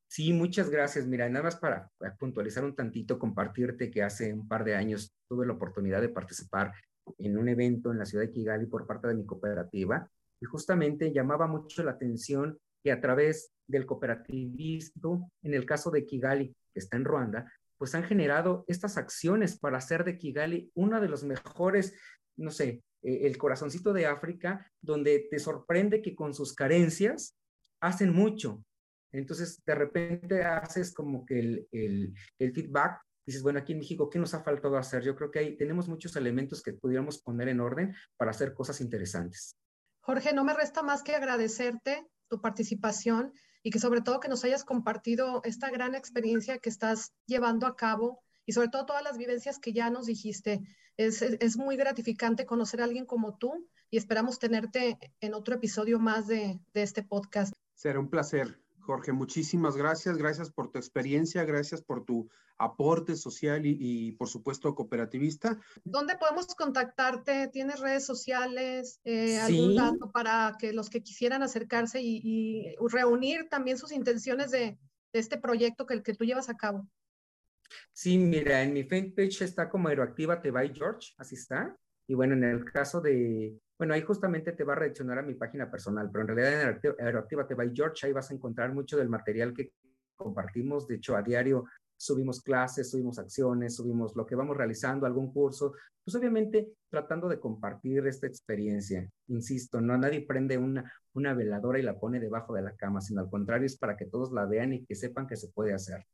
Sí, 0.07 0.33
muchas 0.33 0.71
gracias. 0.71 1.05
Mira, 1.05 1.29
nada 1.29 1.43
más 1.43 1.57
para, 1.57 1.91
puntualizar 2.17 2.65
un 2.65 2.75
tantito, 2.75 3.19
compartirte 3.19 3.91
que 3.91 4.01
hace 4.01 4.33
un 4.33 4.47
par 4.47 4.63
de 4.63 4.75
años 4.75 5.13
tuve 5.29 5.45
la 5.45 5.53
oportunidad 5.53 6.01
de 6.01 6.09
participar 6.09 6.73
en 7.19 7.37
un 7.37 7.47
evento 7.47 7.91
en 7.91 7.99
la 7.99 8.07
ciudad 8.07 8.23
de 8.23 8.31
Kigali 8.31 8.65
por 8.65 8.87
parte 8.87 9.07
de 9.07 9.13
mi 9.13 9.23
cooperativa 9.27 10.09
y 10.41 10.45
justamente 10.45 11.13
llamaba 11.13 11.45
mucho 11.45 11.83
la 11.83 11.91
atención 11.91 12.57
que 12.83 12.91
a 12.91 13.01
través 13.01 13.51
del 13.67 13.85
cooperativismo, 13.85 15.31
en 15.43 15.53
el 15.53 15.65
caso 15.65 15.91
de 15.91 16.05
Kigali, 16.05 16.55
que 16.73 16.79
está 16.79 16.97
en 16.97 17.05
Ruanda, 17.05 17.51
pues 17.77 17.93
han 17.95 18.03
generado 18.03 18.65
estas 18.67 18.97
acciones 18.97 19.57
para 19.59 19.77
hacer 19.77 20.03
de 20.03 20.17
Kigali 20.17 20.71
una 20.73 20.99
de 20.99 21.09
los 21.09 21.23
mejores, 21.23 21.93
no 22.37 22.51
sé, 22.51 22.83
eh, 23.03 23.19
el 23.23 23.37
corazoncito 23.37 23.93
de 23.93 24.07
África, 24.07 24.71
donde 24.81 25.27
te 25.29 25.39
sorprende 25.39 26.01
que 26.01 26.15
con 26.15 26.33
sus 26.33 26.53
carencias 26.53 27.37
hacen 27.79 28.13
mucho. 28.13 28.63
Entonces, 29.11 29.61
de 29.65 29.75
repente 29.75 30.43
haces 30.43 30.93
como 30.93 31.25
que 31.25 31.39
el, 31.39 31.67
el, 31.71 32.13
el 32.39 32.53
feedback 32.53 33.01
dices, 33.25 33.43
bueno, 33.43 33.59
aquí 33.59 33.73
en 33.73 33.79
México, 33.79 34.09
¿qué 34.09 34.19
nos 34.19 34.33
ha 34.33 34.43
faltado 34.43 34.77
hacer? 34.77 35.03
Yo 35.03 35.15
creo 35.15 35.29
que 35.29 35.39
ahí 35.39 35.57
tenemos 35.57 35.89
muchos 35.89 36.15
elementos 36.15 36.63
que 36.63 36.73
pudiéramos 36.73 37.21
poner 37.21 37.49
en 37.49 37.59
orden 37.59 37.93
para 38.15 38.31
hacer 38.31 38.53
cosas 38.53 38.79
interesantes. 38.79 39.57
Jorge, 39.99 40.33
no 40.33 40.45
me 40.45 40.53
resta 40.53 40.81
más 40.81 41.03
que 41.03 41.13
agradecerte 41.13 42.07
tu 42.29 42.41
participación 42.41 43.33
y 43.63 43.69
que 43.69 43.79
sobre 43.79 44.01
todo 44.01 44.19
que 44.19 44.29
nos 44.29 44.43
hayas 44.43 44.63
compartido 44.63 45.41
esta 45.43 45.69
gran 45.69 45.95
experiencia 45.95 46.59
que 46.59 46.69
estás 46.69 47.13
llevando 47.25 47.67
a 47.67 47.75
cabo 47.75 48.21
y 48.45 48.53
sobre 48.53 48.69
todo 48.69 48.85
todas 48.85 49.03
las 49.03 49.17
vivencias 49.17 49.59
que 49.59 49.73
ya 49.73 49.89
nos 49.89 50.05
dijiste. 50.05 50.61
Es, 50.95 51.21
es, 51.21 51.57
muy 51.57 51.75
gratificante 51.75 52.45
conocer 52.45 52.81
a 52.81 52.85
alguien 52.85 53.05
como 53.05 53.37
tú 53.37 53.67
y 53.91 53.97
esperamos 53.97 54.39
tenerte 54.39 54.97
en 55.19 55.33
otro 55.33 55.55
episodio 55.55 55.99
más 55.99 56.27
de, 56.27 56.59
de 56.73 56.81
este 56.81 57.03
podcast. 57.03 57.53
Será 57.75 57.99
un 57.99 58.09
placer. 58.09 58.59
Jorge, 58.87 59.11
muchísimas 59.11 59.75
gracias. 59.75 60.17
Gracias 60.17 60.49
por 60.49 60.71
tu 60.71 60.79
experiencia, 60.79 61.43
gracias 61.43 61.81
por 61.81 62.05
tu 62.05 62.29
aporte 62.57 63.17
social 63.17 63.61
y, 63.65 64.13
por 64.13 64.29
supuesto 64.29 64.73
cooperativista. 64.73 65.59
¿Dónde 65.83 66.15
podemos 66.17 66.47
contactarte? 66.55 67.49
¿Tienes 67.49 67.81
redes 67.81 68.05
sociales? 68.05 69.01
Eh, 69.03 69.39
¿Algún 69.39 69.75
dato 69.75 70.09
para 70.09 70.55
que 70.57 70.71
los 70.71 70.89
que 70.89 71.03
quisieran 71.03 71.43
acercarse 71.43 72.01
y, 72.01 72.75
reunir 72.89 73.49
también 73.49 73.77
sus 73.77 73.91
intenciones 73.91 74.51
de, 74.51 74.79
este 75.11 75.37
proyecto 75.37 75.85
que, 75.85 76.01
que 76.01 76.13
tú 76.13 76.23
llevas 76.23 76.47
a 76.47 76.55
cabo? 76.55 76.87
Sí, 77.91 78.17
mira, 78.17 78.63
en 78.63 78.73
mi 78.73 78.83
fanpage 78.83 79.41
está 79.41 79.69
como 79.69 79.89
Aeroactiva 79.89 80.37
by 80.37 80.73
George, 80.73 81.13
así 81.17 81.35
está. 81.35 81.77
Y 82.07 82.13
bueno, 82.13 82.35
en 82.35 82.43
el 82.45 82.63
caso 82.63 83.01
de, 83.01 83.59
bueno, 83.77 83.93
ahí 83.93 84.01
justamente 84.01 84.53
te 84.53 84.63
va 84.63 84.73
a 84.73 84.75
redireccionar 84.77 85.19
a 85.19 85.23
mi 85.23 85.35
página 85.35 85.69
personal, 85.69 86.09
pero 86.11 86.23
en 86.23 86.35
realidad 86.35 86.79
en 86.83 87.05
Aeroactiva 87.05 87.43
by 87.43 87.71
George, 87.73 88.07
ahí 88.07 88.13
vas 88.13 88.31
a 88.31 88.33
encontrar 88.33 88.73
mucho 88.73 88.97
del 88.97 89.09
material 89.09 89.53
que 89.53 89.71
compartimos. 90.15 90.87
De 90.87 90.95
hecho, 90.95 91.15
a 91.15 91.21
diario 91.21 91.65
subimos 91.95 92.41
clases, 92.41 92.89
subimos 92.89 93.19
acciones, 93.19 93.75
subimos 93.75 94.15
lo 94.15 94.25
que 94.25 94.35
vamos 94.35 94.57
realizando, 94.57 95.05
algún 95.05 95.31
curso, 95.31 95.73
pues 96.03 96.15
obviamente 96.15 96.73
tratando 96.89 97.27
de 97.27 97.39
compartir 97.39 98.05
esta 98.07 98.27
experiencia. 98.27 99.09
Insisto, 99.27 99.81
no 99.81 99.97
nadie 99.97 100.25
prende 100.25 100.57
una, 100.57 100.91
una 101.13 101.33
veladora 101.33 101.79
y 101.79 101.83
la 101.83 101.99
pone 101.99 102.19
debajo 102.19 102.53
de 102.53 102.61
la 102.61 102.75
cama, 102.75 103.01
sino 103.01 103.21
al 103.21 103.29
contrario 103.29 103.65
es 103.65 103.77
para 103.77 103.97
que 103.97 104.05
todos 104.05 104.31
la 104.31 104.45
vean 104.45 104.73
y 104.73 104.85
que 104.85 104.95
sepan 104.95 105.27
que 105.27 105.35
se 105.35 105.49
puede 105.49 105.73
hacer. 105.73 106.05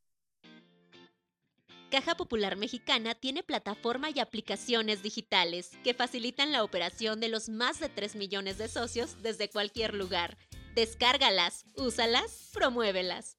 Caja 1.94 2.16
Popular 2.16 2.58
Mexicana 2.58 3.14
tiene 3.14 3.44
plataforma 3.44 4.08
y 4.10 4.20
aplicaciones 4.20 5.04
digitales 5.04 5.70
que 5.84 5.94
facilitan 5.94 6.52
la 6.52 6.64
operación 6.64 7.20
de 7.20 7.30
los 7.30 7.50
más 7.50 7.80
de 7.80 7.88
3 7.88 8.16
millones 8.16 8.58
de 8.58 8.68
socios 8.68 9.22
desde 9.22 9.48
cualquier 9.48 9.94
lugar. 9.94 10.36
Descárgalas, 10.74 11.68
úsalas, 11.78 12.50
promuévelas. 12.52 13.38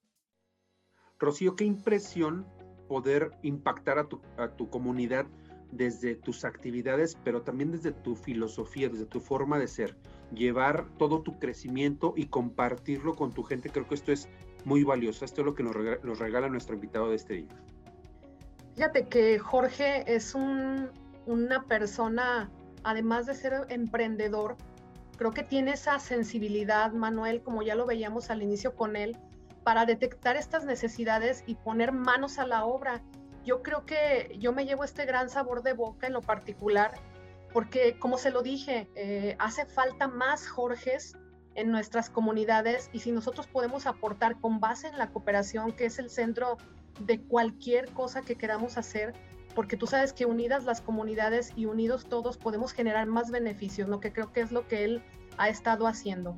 Rocío, 1.19 1.57
qué 1.57 1.65
impresión 1.65 2.47
poder 2.87 3.33
impactar 3.43 3.99
a 3.99 4.07
tu, 4.07 4.71
comunidad 4.71 5.27
desde 5.73 6.15
tus 6.15 6.45
actividades, 6.45 7.19
pero 7.25 7.43
también 7.43 7.73
desde 7.73 7.91
tu 7.91 8.15
filosofía, 8.15 8.89
desde 8.89 9.07
tu 9.07 9.19
forma 9.19 9.59
de 9.59 9.67
ser. 9.67 9.97
Llevar 10.33 10.97
todo 10.97 11.23
tu 11.23 11.41
crecimiento 11.41 12.15
y 12.17 12.27
compartirlo 12.27 13.17
con 13.17 13.33
tu 13.33 13.43
gente, 13.43 13.71
creo 13.71 13.89
que 13.89 13.97
esto 13.97 14.13
es 14.13 14.29
muy 14.65 14.85
valioso. 14.85 15.25
Esto 15.25 15.41
es 15.41 15.45
lo 15.45 15.57
que 15.57 15.65
nos 15.65 15.75
regala 16.21 16.49
nuestro 16.49 16.77
invitado 16.77 17.11
de 17.11 17.17
este 17.17 17.35
día. 17.35 17.74
Fíjate 18.75 19.07
que 19.07 19.39
Jorge 19.39 20.15
es 20.15 20.35
un, 20.35 20.91
una 21.27 21.63
persona, 21.65 22.51
además 22.83 23.27
de 23.27 23.35
ser 23.35 23.67
emprendedor, 23.69 24.57
creo 25.17 25.31
que 25.31 25.45
tiene 25.45 25.73
esa 25.73 26.01
sensibilidad, 26.01 26.93
Manuel, 26.93 27.43
como 27.43 27.63
ya 27.63 27.77
lo 27.77 27.87
veíamos 27.87 28.31
al 28.31 28.43
inicio 28.43 28.75
con 28.75 28.97
él, 28.97 29.17
para 29.63 29.87
detectar 29.87 30.37
estas 30.37 30.65
necesidades 30.65 31.45
y 31.47 31.55
poner 31.55 31.93
manos 31.93 32.39
a 32.39 32.47
la 32.47 32.65
obra. 32.65 33.01
Yo 33.45 33.63
creo 33.63 33.87
que 33.87 34.37
yo 34.39 34.53
me 34.53 34.67
llevo 34.67 34.85
este 34.85 35.07
gran 35.07 35.29
sabor 35.31 35.63
de 35.63 35.73
boca 35.73 36.09
en 36.09 36.13
lo 36.13 36.21
particular, 36.21 36.95
porque 37.53 37.97
como 37.99 38.19
se 38.19 38.33
lo 38.33 38.43
dije, 38.43 38.91
eh, 38.97 39.37
hace 39.39 39.67
falta 39.67 40.09
más 40.09 40.49
Jorges 40.49 41.17
en 41.55 41.71
nuestras 41.71 42.11
comunidades 42.11 42.91
y 42.93 42.99
si 42.99 43.13
nosotros 43.13 43.47
podemos 43.47 43.87
aportar 43.87 44.41
con 44.41 44.59
base 44.59 44.89
en 44.89 44.99
la 44.99 45.11
cooperación, 45.11 45.73
que 45.73 45.87
es 45.87 46.01
el 46.01 46.11
centro 46.11 46.59
de 47.01 47.21
cualquier 47.21 47.91
cosa 47.93 48.23
que 48.23 48.37
queramos 48.37 48.79
hacer, 48.79 49.15
porque 49.55 49.77
tú 49.77 49.87
sabes 49.87 50.13
que 50.13 50.27
unidas 50.27 50.65
las 50.65 50.81
comunidades 50.81 51.53
y 51.57 51.67
unidos 51.67 52.07
todos 52.07 52.37
podemos 52.37 52.73
generar 52.73 53.07
más 53.07 53.31
beneficios, 53.31 53.89
lo 53.89 54.01
que 54.01 54.13
creo 54.13 54.33
que 54.33 54.41
es 54.41 54.53
lo 54.53 54.67
que 54.67 54.85
él 54.85 55.03
ha 55.39 55.49
estado 55.49 55.87
haciendo. 55.87 56.37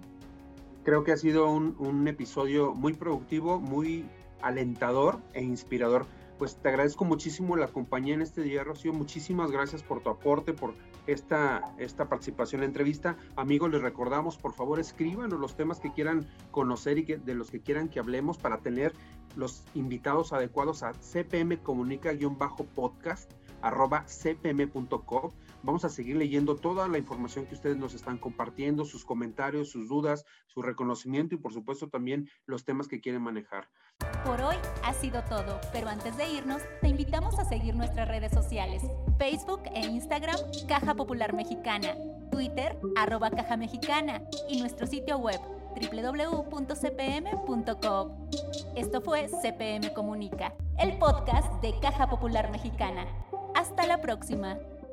Creo 0.84 1.02
que 1.02 1.12
ha 1.12 1.16
sido 1.16 1.50
un, 1.50 1.74
un 1.78 2.06
episodio 2.06 2.72
muy 2.74 2.92
productivo, 2.92 3.58
muy 3.58 4.06
alentador 4.40 5.18
e 5.32 5.42
inspirador. 5.42 6.06
Pues 6.38 6.56
te 6.56 6.68
agradezco 6.68 7.04
muchísimo 7.04 7.56
la 7.56 7.68
compañía 7.68 8.14
en 8.14 8.20
este 8.20 8.42
día, 8.42 8.62
Rocío. 8.62 8.92
Muchísimas 8.92 9.50
gracias 9.50 9.82
por 9.82 10.02
tu 10.02 10.10
aporte, 10.10 10.52
por 10.52 10.74
esta, 11.06 11.62
esta 11.78 12.08
participación 12.08 12.60
en 12.60 12.62
la 12.62 12.66
entrevista. 12.66 13.16
Amigos, 13.36 13.70
les 13.70 13.80
recordamos, 13.80 14.36
por 14.36 14.52
favor, 14.52 14.78
escríbanos 14.78 15.40
los 15.40 15.56
temas 15.56 15.80
que 15.80 15.92
quieran 15.92 16.26
conocer 16.50 16.98
y 16.98 17.04
que, 17.04 17.16
de 17.16 17.34
los 17.34 17.50
que 17.50 17.60
quieran 17.60 17.88
que 17.88 18.00
hablemos 18.00 18.36
para 18.36 18.58
tener 18.58 18.92
los 19.36 19.62
invitados 19.74 20.32
adecuados 20.32 20.82
a 20.82 20.92
cpm 20.94 21.58
comunica-podcast 21.62 23.30
arroba 23.62 24.04
cpm.com. 24.06 25.32
Vamos 25.62 25.84
a 25.84 25.88
seguir 25.88 26.16
leyendo 26.16 26.56
toda 26.56 26.86
la 26.88 26.98
información 26.98 27.46
que 27.46 27.54
ustedes 27.54 27.76
nos 27.76 27.94
están 27.94 28.18
compartiendo, 28.18 28.84
sus 28.84 29.04
comentarios, 29.04 29.70
sus 29.70 29.88
dudas, 29.88 30.24
su 30.46 30.62
reconocimiento 30.62 31.34
y 31.34 31.38
por 31.38 31.52
supuesto 31.52 31.88
también 31.88 32.28
los 32.46 32.64
temas 32.64 32.86
que 32.86 33.00
quieren 33.00 33.22
manejar. 33.22 33.68
Por 34.24 34.40
hoy 34.40 34.56
ha 34.84 34.92
sido 34.92 35.22
todo, 35.24 35.60
pero 35.72 35.88
antes 35.88 36.16
de 36.16 36.30
irnos, 36.30 36.62
te 36.80 36.88
invitamos 36.88 37.38
a 37.38 37.44
seguir 37.44 37.74
nuestras 37.74 38.08
redes 38.08 38.32
sociales, 38.32 38.82
Facebook 39.18 39.62
e 39.74 39.80
Instagram, 39.86 40.38
Caja 40.68 40.94
Popular 40.94 41.34
Mexicana, 41.34 41.94
Twitter, 42.30 42.78
arroba 42.96 43.30
Caja 43.30 43.56
Mexicana 43.56 44.22
y 44.48 44.60
nuestro 44.60 44.86
sitio 44.86 45.18
web 45.18 45.40
www.cpm.com. 45.76 47.36
Esto 48.74 49.00
fue 49.00 49.28
CPM 49.28 49.92
Comunica, 49.92 50.54
el 50.78 50.98
podcast 50.98 51.52
de 51.62 51.78
Caja 51.80 52.08
Popular 52.08 52.50
Mexicana. 52.50 53.06
Hasta 53.54 53.86
la 53.86 54.00
próxima. 54.00 54.58